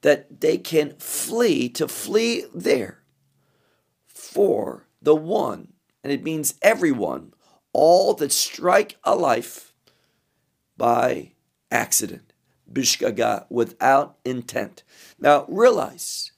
that 0.01 0.41
they 0.41 0.57
can 0.57 0.95
flee, 0.97 1.69
to 1.69 1.87
flee 1.87 2.45
there 2.53 3.03
for 4.07 4.87
the 5.01 5.15
one, 5.15 5.73
and 6.03 6.11
it 6.11 6.23
means 6.23 6.55
everyone, 6.61 7.33
all 7.73 8.13
that 8.13 8.31
strike 8.31 8.97
a 9.03 9.15
life 9.15 9.73
by 10.77 11.33
accident 11.71 12.24
bishgaga, 12.75 13.45
without 13.49 14.17
intent. 14.23 14.83
Now 15.17 15.45
realize, 15.47 16.31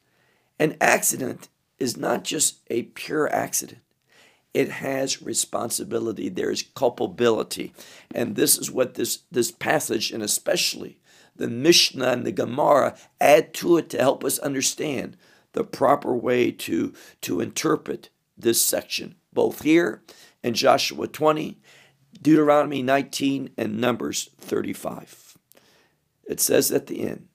an 0.60 0.78
accident 0.80 1.50
is 1.80 1.98
not 1.98 2.24
just 2.24 2.60
a 2.70 2.84
pure 2.84 3.32
accident. 3.34 3.82
It 4.54 4.70
has 4.70 5.22
responsibility. 5.22 6.30
There 6.30 6.50
is 6.50 6.64
culpability. 6.76 7.74
And 8.16 8.36
this 8.36 8.58
is 8.58 8.72
what 8.72 8.94
this, 8.96 9.20
this 9.32 9.52
passage, 9.52 10.12
and 10.12 10.24
especially 10.24 11.00
the 11.36 11.48
Mishnah 11.48 12.08
and 12.08 12.26
the 12.26 12.32
Gemara, 12.32 12.98
add 13.22 13.54
to 13.56 13.78
it 13.78 13.90
to 13.92 14.00
help 14.00 14.24
us 14.24 14.40
understand 14.40 15.18
the 15.54 15.64
proper 15.64 16.16
way 16.16 16.52
to, 16.52 16.94
to 17.22 17.42
interpret 17.42 18.10
this 18.38 18.62
section, 18.62 19.16
both 19.34 19.62
here 19.62 20.02
in 20.44 20.54
Joshua 20.54 21.08
20, 21.08 21.60
Deuteronomy 22.20 22.82
19, 22.82 23.52
and 23.58 23.80
Numbers 23.80 24.30
35 24.40 25.27
it 26.28 26.40
says 26.40 26.72
at 26.72 26.88
the 26.88 27.02
end, 27.02 27.28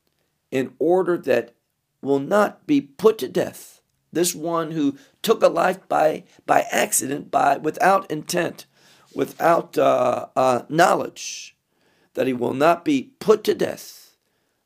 in 0.51 0.75
order 0.79 1.17
that 1.19 1.55
will 2.03 2.19
not 2.19 2.67
be 2.67 2.81
put 2.81 3.19
to 3.19 3.29
death. 3.29 3.81
This 4.13 4.35
one 4.35 4.73
who 4.73 4.99
took 5.23 5.43
a 5.43 5.49
life 5.49 5.89
by, 5.89 6.25
by 6.45 6.67
accident, 6.71 7.31
by 7.31 7.57
without 7.57 8.11
intent, 8.11 8.67
without 9.15 9.79
uh, 9.79 10.27
uh, 10.37 10.63
knowledge, 10.69 11.57
that 12.15 12.27
he 12.27 12.33
will 12.33 12.53
not 12.55 12.85
be 12.85 13.13
put 13.21 13.45
to 13.45 13.55
death 13.55 14.17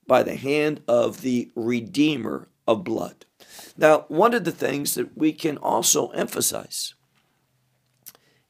by 0.06 0.22
the 0.22 0.34
hand 0.34 0.80
of 0.88 1.20
the 1.20 1.50
Redeemer 1.54 2.48
of 2.66 2.82
blood. 2.84 3.26
Now, 3.76 4.06
one 4.08 4.34
of 4.34 4.44
the 4.44 4.52
things 4.52 4.94
that 4.94 5.16
we 5.16 5.32
can 5.32 5.58
also 5.58 6.08
emphasize 6.08 6.94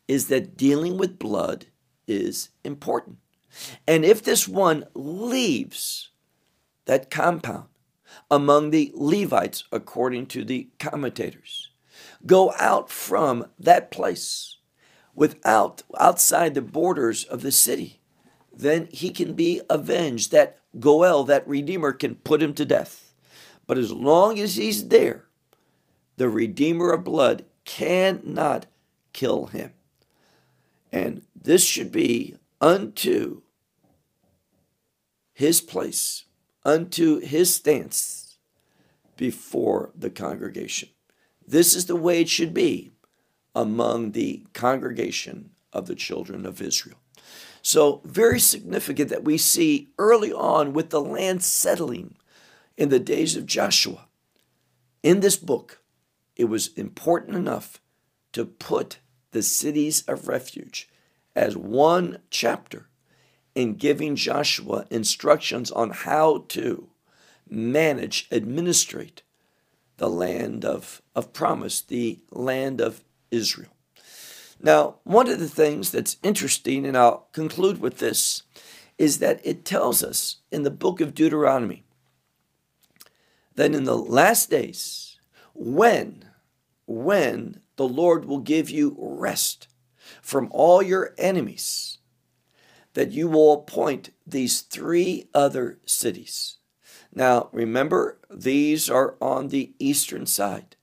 is 0.09 0.29
that 0.29 0.57
dealing 0.57 0.97
with 0.97 1.19
blood 1.19 1.67
is 2.07 2.51
important. 2.65 3.19
And 3.87 4.05
if 4.05 4.23
this 4.23 4.47
one 4.49 4.85
leaves 4.95 6.11
that 6.87 7.11
compound 7.11 7.69
among 8.31 8.71
the 8.71 8.92
Levites, 8.95 9.64
according 9.73 10.27
to 10.27 10.45
the 10.45 10.69
commentators, 10.79 11.71
go 12.25 12.53
out 12.59 12.90
from 12.90 13.47
that 13.59 13.90
place 13.90 14.59
without 15.14 15.83
outside 15.99 16.55
the 16.55 16.62
borders 16.62 17.25
of 17.25 17.42
the 17.42 17.53
city, 17.53 18.01
then 18.53 18.88
he 18.90 19.11
can 19.11 19.35
be 19.35 19.61
avenged. 19.69 20.33
That 20.33 20.59
Goel, 20.79 21.25
that 21.25 21.47
Redeemer, 21.49 21.92
can 21.92 22.16
put 22.16 22.42
him 22.42 22.55
to 22.55 22.64
death. 22.64 23.14
But 23.66 23.79
as 23.79 23.92
long 23.92 24.38
as 24.38 24.57
he's 24.57 24.88
there, 24.88 25.25
the 26.16 26.29
Redeemer 26.29 26.92
of 26.92 27.05
blood 27.05 27.45
cannot 27.64 28.66
kill 29.12 29.47
him. 29.47 29.73
And 30.92 31.23
this 31.35 31.64
should 31.64 31.90
be 31.90 32.37
unto 32.61 33.42
his 35.37 35.61
place, 35.61 36.25
unto 36.64 37.20
his 37.20 37.55
stance 37.55 38.38
before 39.18 39.90
the 39.94 40.09
congregation. 40.09 40.88
This 41.46 41.75
is 41.75 41.85
the 41.85 41.94
way 41.94 42.22
it 42.22 42.31
should 42.31 42.55
be 42.55 42.92
among 43.55 44.12
the 44.12 44.46
congregation 44.55 45.51
of 45.75 45.88
the 45.88 45.94
children 45.94 46.46
of 46.46 46.62
Israel. 46.62 46.96
So, 47.61 48.01
very 48.03 48.40
significant 48.40 49.11
that 49.11 49.25
we 49.25 49.37
see 49.37 49.90
early 49.99 50.33
on 50.33 50.72
with 50.72 50.88
the 50.88 51.03
land 51.03 51.44
settling 51.44 52.16
in 52.79 52.88
the 52.88 52.99
days 52.99 53.37
of 53.37 53.44
Joshua. 53.44 54.07
In 55.03 55.20
this 55.20 55.37
book, 55.37 55.83
it 56.35 56.44
was 56.46 56.68
important 56.79 57.37
enough 57.37 57.83
to 58.33 58.46
put 58.46 59.01
the 59.33 59.42
cities 59.42 60.03
of 60.09 60.29
refuge 60.29 60.88
as 61.35 61.59
one 61.59 62.20
chapter 62.31 62.88
in 63.57 63.75
giving 63.75 64.14
Joshua 64.14 64.87
instructions 64.90 65.73
on 65.73 65.90
how 65.90 66.45
to 66.49 66.88
manage, 67.49 68.29
administrate 68.31 69.23
the 69.97 70.11
land 70.11 70.62
of, 70.62 71.01
of 71.14 71.33
promise, 71.33 71.81
the 71.81 72.21
land 72.31 72.83
of 72.83 73.03
Israel. 73.31 73.71
Now, 74.61 74.97
one 75.05 75.29
of 75.29 75.40
the 75.40 75.49
things 75.49 75.90
that's 75.90 76.19
interesting, 76.23 76.85
and 76.85 76.97
I'll 76.99 77.29
conclude 77.33 77.81
with 77.81 77.97
this, 77.97 78.42
is 78.99 79.21
that 79.21 79.40
it 79.42 79.64
tells 79.64 80.05
us 80.05 80.37
in 80.53 80.62
the 80.62 80.71
book 80.71 81.01
of 81.01 81.14
Deuteronomy 81.14 81.83
that 83.55 83.75
in 83.75 83.85
the 83.85 83.97
last 83.97 84.51
days, 84.51 85.19
when, 85.55 86.27
when 86.87 87.61
the 87.77 87.88
Lord 87.88 88.27
will 88.27 88.40
give 88.40 88.69
you 88.69 88.97
rest 88.99 89.69
from 90.21 90.49
all 90.51 90.83
your 90.83 91.14
enemies, 91.16 91.96
that 92.97 93.13
you 93.13 93.29
will 93.29 93.53
appoint 93.53 94.09
these 94.27 94.63
three 94.63 95.29
other 95.35 95.79
cities. 95.85 96.57
Now, 97.15 97.51
remember, 97.53 98.19
these 98.31 98.89
are 98.89 99.17
on 99.21 99.49
the 99.49 99.75
eastern 99.79 100.25
side. 100.25 100.77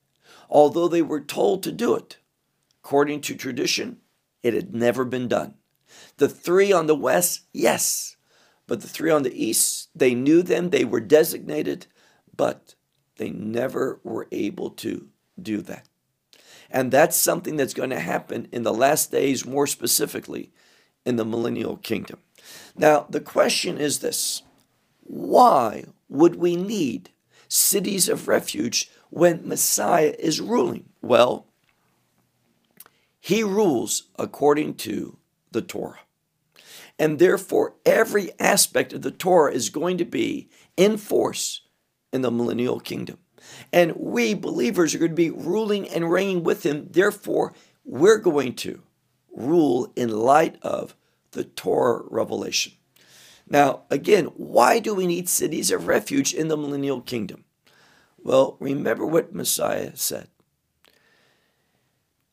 Although 0.47 0.87
they 0.87 1.01
were 1.01 1.21
told 1.21 1.63
to 1.63 1.71
do 1.71 1.95
it, 1.95 2.17
according 2.83 3.21
to 3.21 3.35
tradition, 3.35 3.97
it 4.43 4.53
had 4.53 4.75
never 4.75 5.05
been 5.05 5.27
done. 5.27 5.55
The 6.17 6.29
three 6.29 6.71
on 6.71 6.85
the 6.85 6.95
west, 6.95 7.45
yes, 7.51 8.15
but 8.67 8.81
the 8.81 8.87
three 8.87 9.09
on 9.09 9.23
the 9.23 9.43
east, 9.43 9.89
they 9.95 10.13
knew 10.13 10.43
them, 10.43 10.69
they 10.69 10.85
were 10.85 10.99
designated, 10.99 11.87
but 12.37 12.75
they 13.17 13.31
never 13.31 13.99
were 14.03 14.27
able 14.31 14.69
to 14.69 15.09
do 15.41 15.63
that. 15.63 15.87
And 16.69 16.91
that's 16.91 17.17
something 17.17 17.55
that's 17.55 17.73
going 17.73 17.89
to 17.89 17.99
happen 17.99 18.49
in 18.51 18.61
the 18.61 18.73
last 18.73 19.11
days, 19.11 19.47
more 19.47 19.65
specifically 19.65 20.51
in 21.05 21.15
the 21.15 21.25
millennial 21.25 21.77
kingdom. 21.77 22.19
Now, 22.75 23.05
the 23.09 23.21
question 23.21 23.77
is 23.77 23.99
this 23.99 24.43
why 25.01 25.85
would 26.09 26.35
we 26.35 26.55
need 26.55 27.09
cities 27.47 28.09
of 28.09 28.27
refuge 28.27 28.89
when 29.09 29.47
Messiah 29.47 30.15
is 30.17 30.41
ruling? 30.41 30.89
Well, 31.01 31.47
he 33.19 33.43
rules 33.43 34.03
according 34.17 34.75
to 34.75 35.17
the 35.51 35.61
Torah. 35.61 35.99
And 36.99 37.19
therefore, 37.19 37.75
every 37.85 38.31
aspect 38.39 38.93
of 38.93 39.01
the 39.01 39.11
Torah 39.11 39.53
is 39.53 39.69
going 39.69 39.97
to 39.97 40.05
be 40.05 40.49
in 40.77 40.97
force 40.97 41.61
in 42.11 42.21
the 42.21 42.31
millennial 42.31 42.79
kingdom. 42.79 43.17
And 43.71 43.95
we 43.95 44.33
believers 44.33 44.93
are 44.93 44.99
going 44.99 45.11
to 45.11 45.15
be 45.15 45.29
ruling 45.29 45.87
and 45.89 46.11
reigning 46.11 46.43
with 46.43 46.65
him. 46.65 46.87
Therefore, 46.91 47.53
we're 47.83 48.19
going 48.19 48.55
to 48.55 48.81
rule 49.33 49.91
in 49.95 50.09
light 50.09 50.57
of 50.61 50.95
the 51.31 51.43
Torah 51.43 52.03
revelation. 52.09 52.73
Now, 53.47 53.81
again, 53.89 54.25
why 54.35 54.79
do 54.79 54.93
we 54.93 55.07
need 55.07 55.27
cities 55.27 55.71
of 55.71 55.87
refuge 55.87 56.33
in 56.33 56.47
the 56.47 56.57
millennial 56.57 57.01
kingdom? 57.01 57.43
Well, 58.17 58.55
remember 58.59 59.05
what 59.05 59.35
Messiah 59.35 59.91
said. 59.95 60.27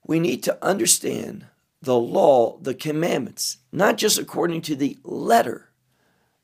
We 0.06 0.20
need 0.20 0.42
to 0.44 0.64
understand 0.64 1.46
the 1.82 1.98
law, 1.98 2.58
the 2.60 2.74
commandments, 2.74 3.58
not 3.72 3.96
just 3.96 4.18
according 4.18 4.62
to 4.62 4.76
the 4.76 4.98
letter, 5.02 5.70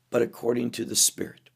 but 0.09 0.21
according 0.21 0.71
to 0.71 0.85
the 0.85 0.95
Spirit. 0.95 1.49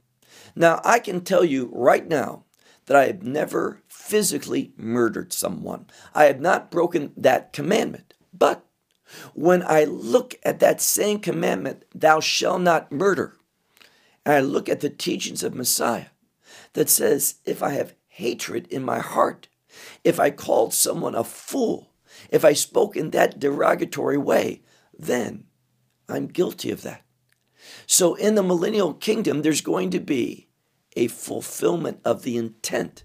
Now, 0.56 0.82
I 0.84 1.00
can 1.00 1.22
tell 1.22 1.44
you 1.44 1.70
right 1.74 2.08
now 2.08 2.44
that 2.86 2.98
I 2.98 3.08
have 3.08 3.24
never 3.24 3.82
physically 3.88 4.74
murdered 4.78 5.34
someone. 5.34 5.88
I 6.14 6.26
have 6.26 6.42
not 6.42 6.72
broken 6.72 7.14
that 7.16 7.54
commandment. 7.54 8.14
But 8.34 8.66
when 9.34 9.64
I 9.64 9.84
look 9.84 10.36
at 10.44 10.60
that 10.60 10.82
same 10.82 11.20
commandment, 11.20 11.86
thou 11.94 12.20
shalt 12.20 12.62
not 12.62 12.92
murder, 12.92 13.38
and 14.26 14.36
I 14.36 14.40
look 14.40 14.70
at 14.70 14.80
the 14.80 14.90
teachings 14.90 15.44
of 15.44 15.56
Messiah 15.56 16.08
that 16.74 16.90
says, 16.90 17.36
if 17.46 17.62
I 17.62 17.72
have 17.72 17.96
hatred 18.08 18.68
in 18.68 18.84
my 18.84 19.00
heart, 19.00 19.48
if 20.04 20.20
I 20.20 20.32
called 20.32 20.74
someone 20.74 21.16
a 21.16 21.24
fool, 21.24 21.92
if 22.30 22.46
I 22.46 22.54
spoke 22.54 22.96
in 22.96 23.12
that 23.12 23.40
derogatory 23.40 24.18
way, 24.18 24.62
then 24.98 25.46
I'm 26.08 26.28
guilty 26.28 26.72
of 26.72 26.82
that. 26.84 27.04
So 27.86 28.16
in 28.16 28.36
the 28.36 28.44
millennial 28.44 28.94
kingdom, 28.94 29.42
there's 29.42 29.62
going 29.62 29.90
to 29.92 30.00
be 30.00 30.50
a 30.96 31.08
fulfillment 31.08 32.00
of 32.04 32.24
the 32.24 32.38
intent. 32.38 33.04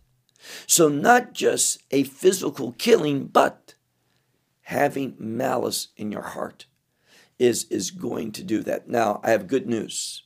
So 0.66 0.88
not 0.88 1.32
just 1.32 1.82
a 1.90 2.04
physical 2.04 2.72
killing, 2.72 3.26
but 3.26 3.65
having 4.66 5.14
malice 5.16 5.88
in 5.96 6.10
your 6.10 6.22
heart 6.22 6.66
is, 7.38 7.64
is 7.70 7.92
going 7.92 8.32
to 8.32 8.42
do 8.42 8.64
that. 8.64 8.88
Now, 8.88 9.20
I 9.22 9.30
have 9.30 9.46
good 9.46 9.68
news. 9.68 10.24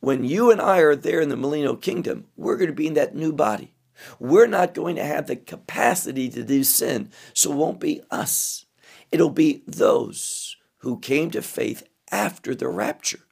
When 0.00 0.24
you 0.24 0.50
and 0.50 0.58
I 0.58 0.78
are 0.78 0.96
there 0.96 1.20
in 1.20 1.28
the 1.28 1.36
millennial 1.36 1.76
kingdom, 1.76 2.28
we're 2.34 2.56
going 2.56 2.70
to 2.70 2.74
be 2.74 2.86
in 2.86 2.94
that 2.94 3.14
new 3.14 3.30
body. 3.30 3.74
We're 4.18 4.46
not 4.46 4.72
going 4.72 4.96
to 4.96 5.04
have 5.04 5.26
the 5.26 5.36
capacity 5.36 6.30
to 6.30 6.42
do 6.42 6.64
sin, 6.64 7.10
so 7.34 7.52
it 7.52 7.56
won't 7.56 7.78
be 7.78 8.00
us. 8.10 8.64
It'll 9.12 9.28
be 9.28 9.62
those 9.66 10.56
who 10.78 10.98
came 10.98 11.30
to 11.32 11.42
faith 11.42 11.82
after 12.10 12.54
the 12.54 12.68
rapture 12.68 13.26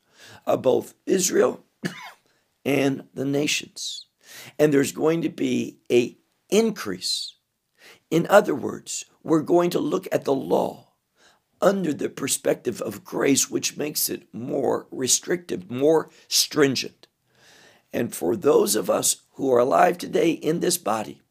of 0.44 0.61
both 0.61 0.92
Israel 1.07 1.64
and 2.66 3.05
the 3.14 3.25
nations. 3.25 4.05
And 4.59 4.70
there's 4.70 4.92
going 4.92 5.22
to 5.22 5.31
be 5.31 5.79
a 5.90 6.18
increase. 6.51 7.36
In 8.11 8.27
other 8.29 8.55
words, 8.55 9.05
we're 9.23 9.42
going 9.42 9.71
to 9.71 9.81
look 9.81 10.07
at 10.12 10.25
the 10.25 10.35
law 10.35 10.92
under 11.61 11.92
the 11.92 12.09
perspective 12.09 12.81
of 12.81 13.05
grace, 13.05 13.51
which 13.51 13.77
makes 13.77 14.09
it 14.09 14.33
more 14.33 14.87
restrictive, 14.90 15.71
more 15.71 16.11
stringent. 16.29 17.07
And 17.92 18.14
for 18.14 18.37
those 18.37 18.77
of 18.77 18.90
us 18.90 19.23
who 19.33 19.53
are 19.53 19.59
alive 19.59 19.99
today 19.99 20.31
in 20.33 20.61
this 20.61 20.79
body, 20.79 21.23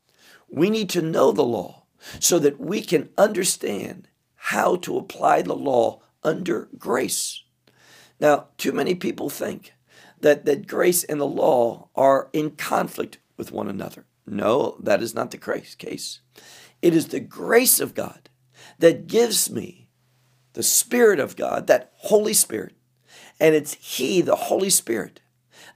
we 0.49 0.69
need 0.69 0.89
to 0.91 1.01
know 1.01 1.31
the 1.31 1.43
law 1.43 1.83
so 2.19 2.39
that 2.39 2.59
we 2.59 2.81
can 2.81 3.09
understand 3.17 4.07
how 4.35 4.75
to 4.77 4.97
apply 4.97 5.41
the 5.41 5.55
law 5.55 6.01
under 6.23 6.69
grace. 6.77 7.43
Now, 8.19 8.47
too 8.57 8.71
many 8.71 8.95
people 8.95 9.29
think 9.29 9.73
that, 10.19 10.45
that 10.45 10.67
grace 10.67 11.03
and 11.03 11.19
the 11.19 11.25
law 11.25 11.89
are 11.95 12.29
in 12.33 12.51
conflict 12.51 13.19
with 13.37 13.51
one 13.51 13.67
another. 13.67 14.05
No, 14.25 14.77
that 14.81 15.03
is 15.03 15.13
not 15.13 15.31
the 15.31 15.37
case. 15.37 16.19
It 16.85 16.93
is 16.93 17.07
the 17.07 17.19
grace 17.19 17.79
of 17.79 17.95
God 17.95 18.29
that 18.77 19.07
gives 19.07 19.49
me 19.49 19.89
the 20.53 20.61
Spirit 20.61 21.19
of 21.19 21.35
God, 21.35 21.65
that 21.65 21.91
Holy 21.95 22.35
Spirit. 22.35 22.75
And 23.39 23.55
it's 23.55 23.73
He, 23.73 24.21
the 24.21 24.35
Holy 24.35 24.69
Spirit, 24.69 25.19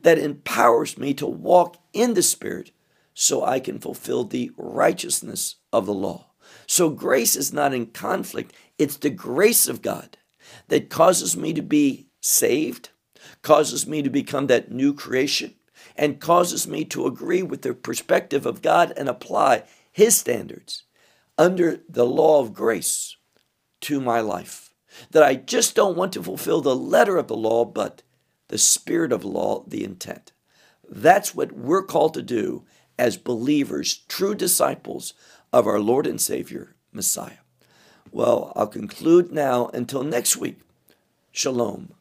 that 0.03 0.19
empowers 0.19 0.99
me 0.99 1.15
to 1.15 1.25
walk 1.25 1.77
in 1.93 2.13
the 2.13 2.21
Spirit 2.21 2.69
so 3.15 3.43
I 3.43 3.59
can 3.59 3.79
fulfill 3.79 4.23
the 4.23 4.51
righteousness 4.55 5.55
of 5.73 5.87
the 5.87 5.95
law. 5.95 6.27
So 6.67 6.91
grace 6.91 7.35
is 7.35 7.51
not 7.51 7.73
in 7.73 7.87
conflict, 7.87 8.53
it's 8.77 8.97
the 8.97 9.09
grace 9.09 9.67
of 9.67 9.81
God 9.81 10.15
that 10.67 10.91
causes 10.91 11.35
me 11.35 11.53
to 11.53 11.63
be 11.63 12.05
saved, 12.21 12.89
causes 13.41 13.87
me 13.87 14.03
to 14.03 14.11
become 14.11 14.45
that 14.45 14.71
new 14.71 14.93
creation, 14.93 15.55
and 15.95 16.21
causes 16.21 16.67
me 16.67 16.85
to 16.85 17.07
agree 17.07 17.41
with 17.41 17.63
the 17.63 17.73
perspective 17.73 18.45
of 18.45 18.61
God 18.61 18.93
and 18.95 19.09
apply 19.09 19.63
His 19.91 20.15
standards 20.15 20.83
under 21.39 21.79
the 21.87 22.05
law 22.05 22.41
of 22.41 22.53
grace 22.53 23.15
to 23.81 24.01
my 24.01 24.19
life. 24.19 24.73
That 25.11 25.23
I 25.23 25.35
just 25.35 25.73
don't 25.73 25.97
want 25.97 26.11
to 26.13 26.23
fulfill 26.23 26.61
the 26.61 26.75
letter 26.75 27.17
of 27.17 27.27
the 27.27 27.37
law, 27.37 27.63
but 27.63 28.03
the 28.49 28.57
spirit 28.57 29.13
of 29.13 29.23
law, 29.23 29.63
the 29.65 29.83
intent. 29.83 30.33
That's 30.87 31.33
what 31.33 31.53
we're 31.53 31.83
called 31.83 32.13
to 32.15 32.21
do 32.21 32.65
as 32.97 33.15
believers, 33.15 34.01
true 34.09 34.35
disciples 34.35 35.13
of 35.53 35.65
our 35.65 35.79
Lord 35.79 36.05
and 36.05 36.19
Savior, 36.19 36.75
Messiah. 36.91 37.43
Well, 38.11 38.51
I'll 38.55 38.67
conclude 38.67 39.31
now 39.31 39.67
until 39.73 40.03
next 40.03 40.35
week. 40.35 40.59
Shalom 41.31 41.93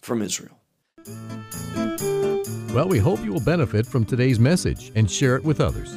from 0.00 0.22
Israel. 0.22 0.58
Well, 2.74 2.88
we 2.88 2.98
hope 2.98 3.22
you 3.22 3.32
will 3.32 3.44
benefit 3.44 3.86
from 3.86 4.04
today's 4.04 4.40
message 4.40 4.90
and 4.96 5.08
share 5.08 5.36
it 5.36 5.44
with 5.44 5.60
others. 5.60 5.96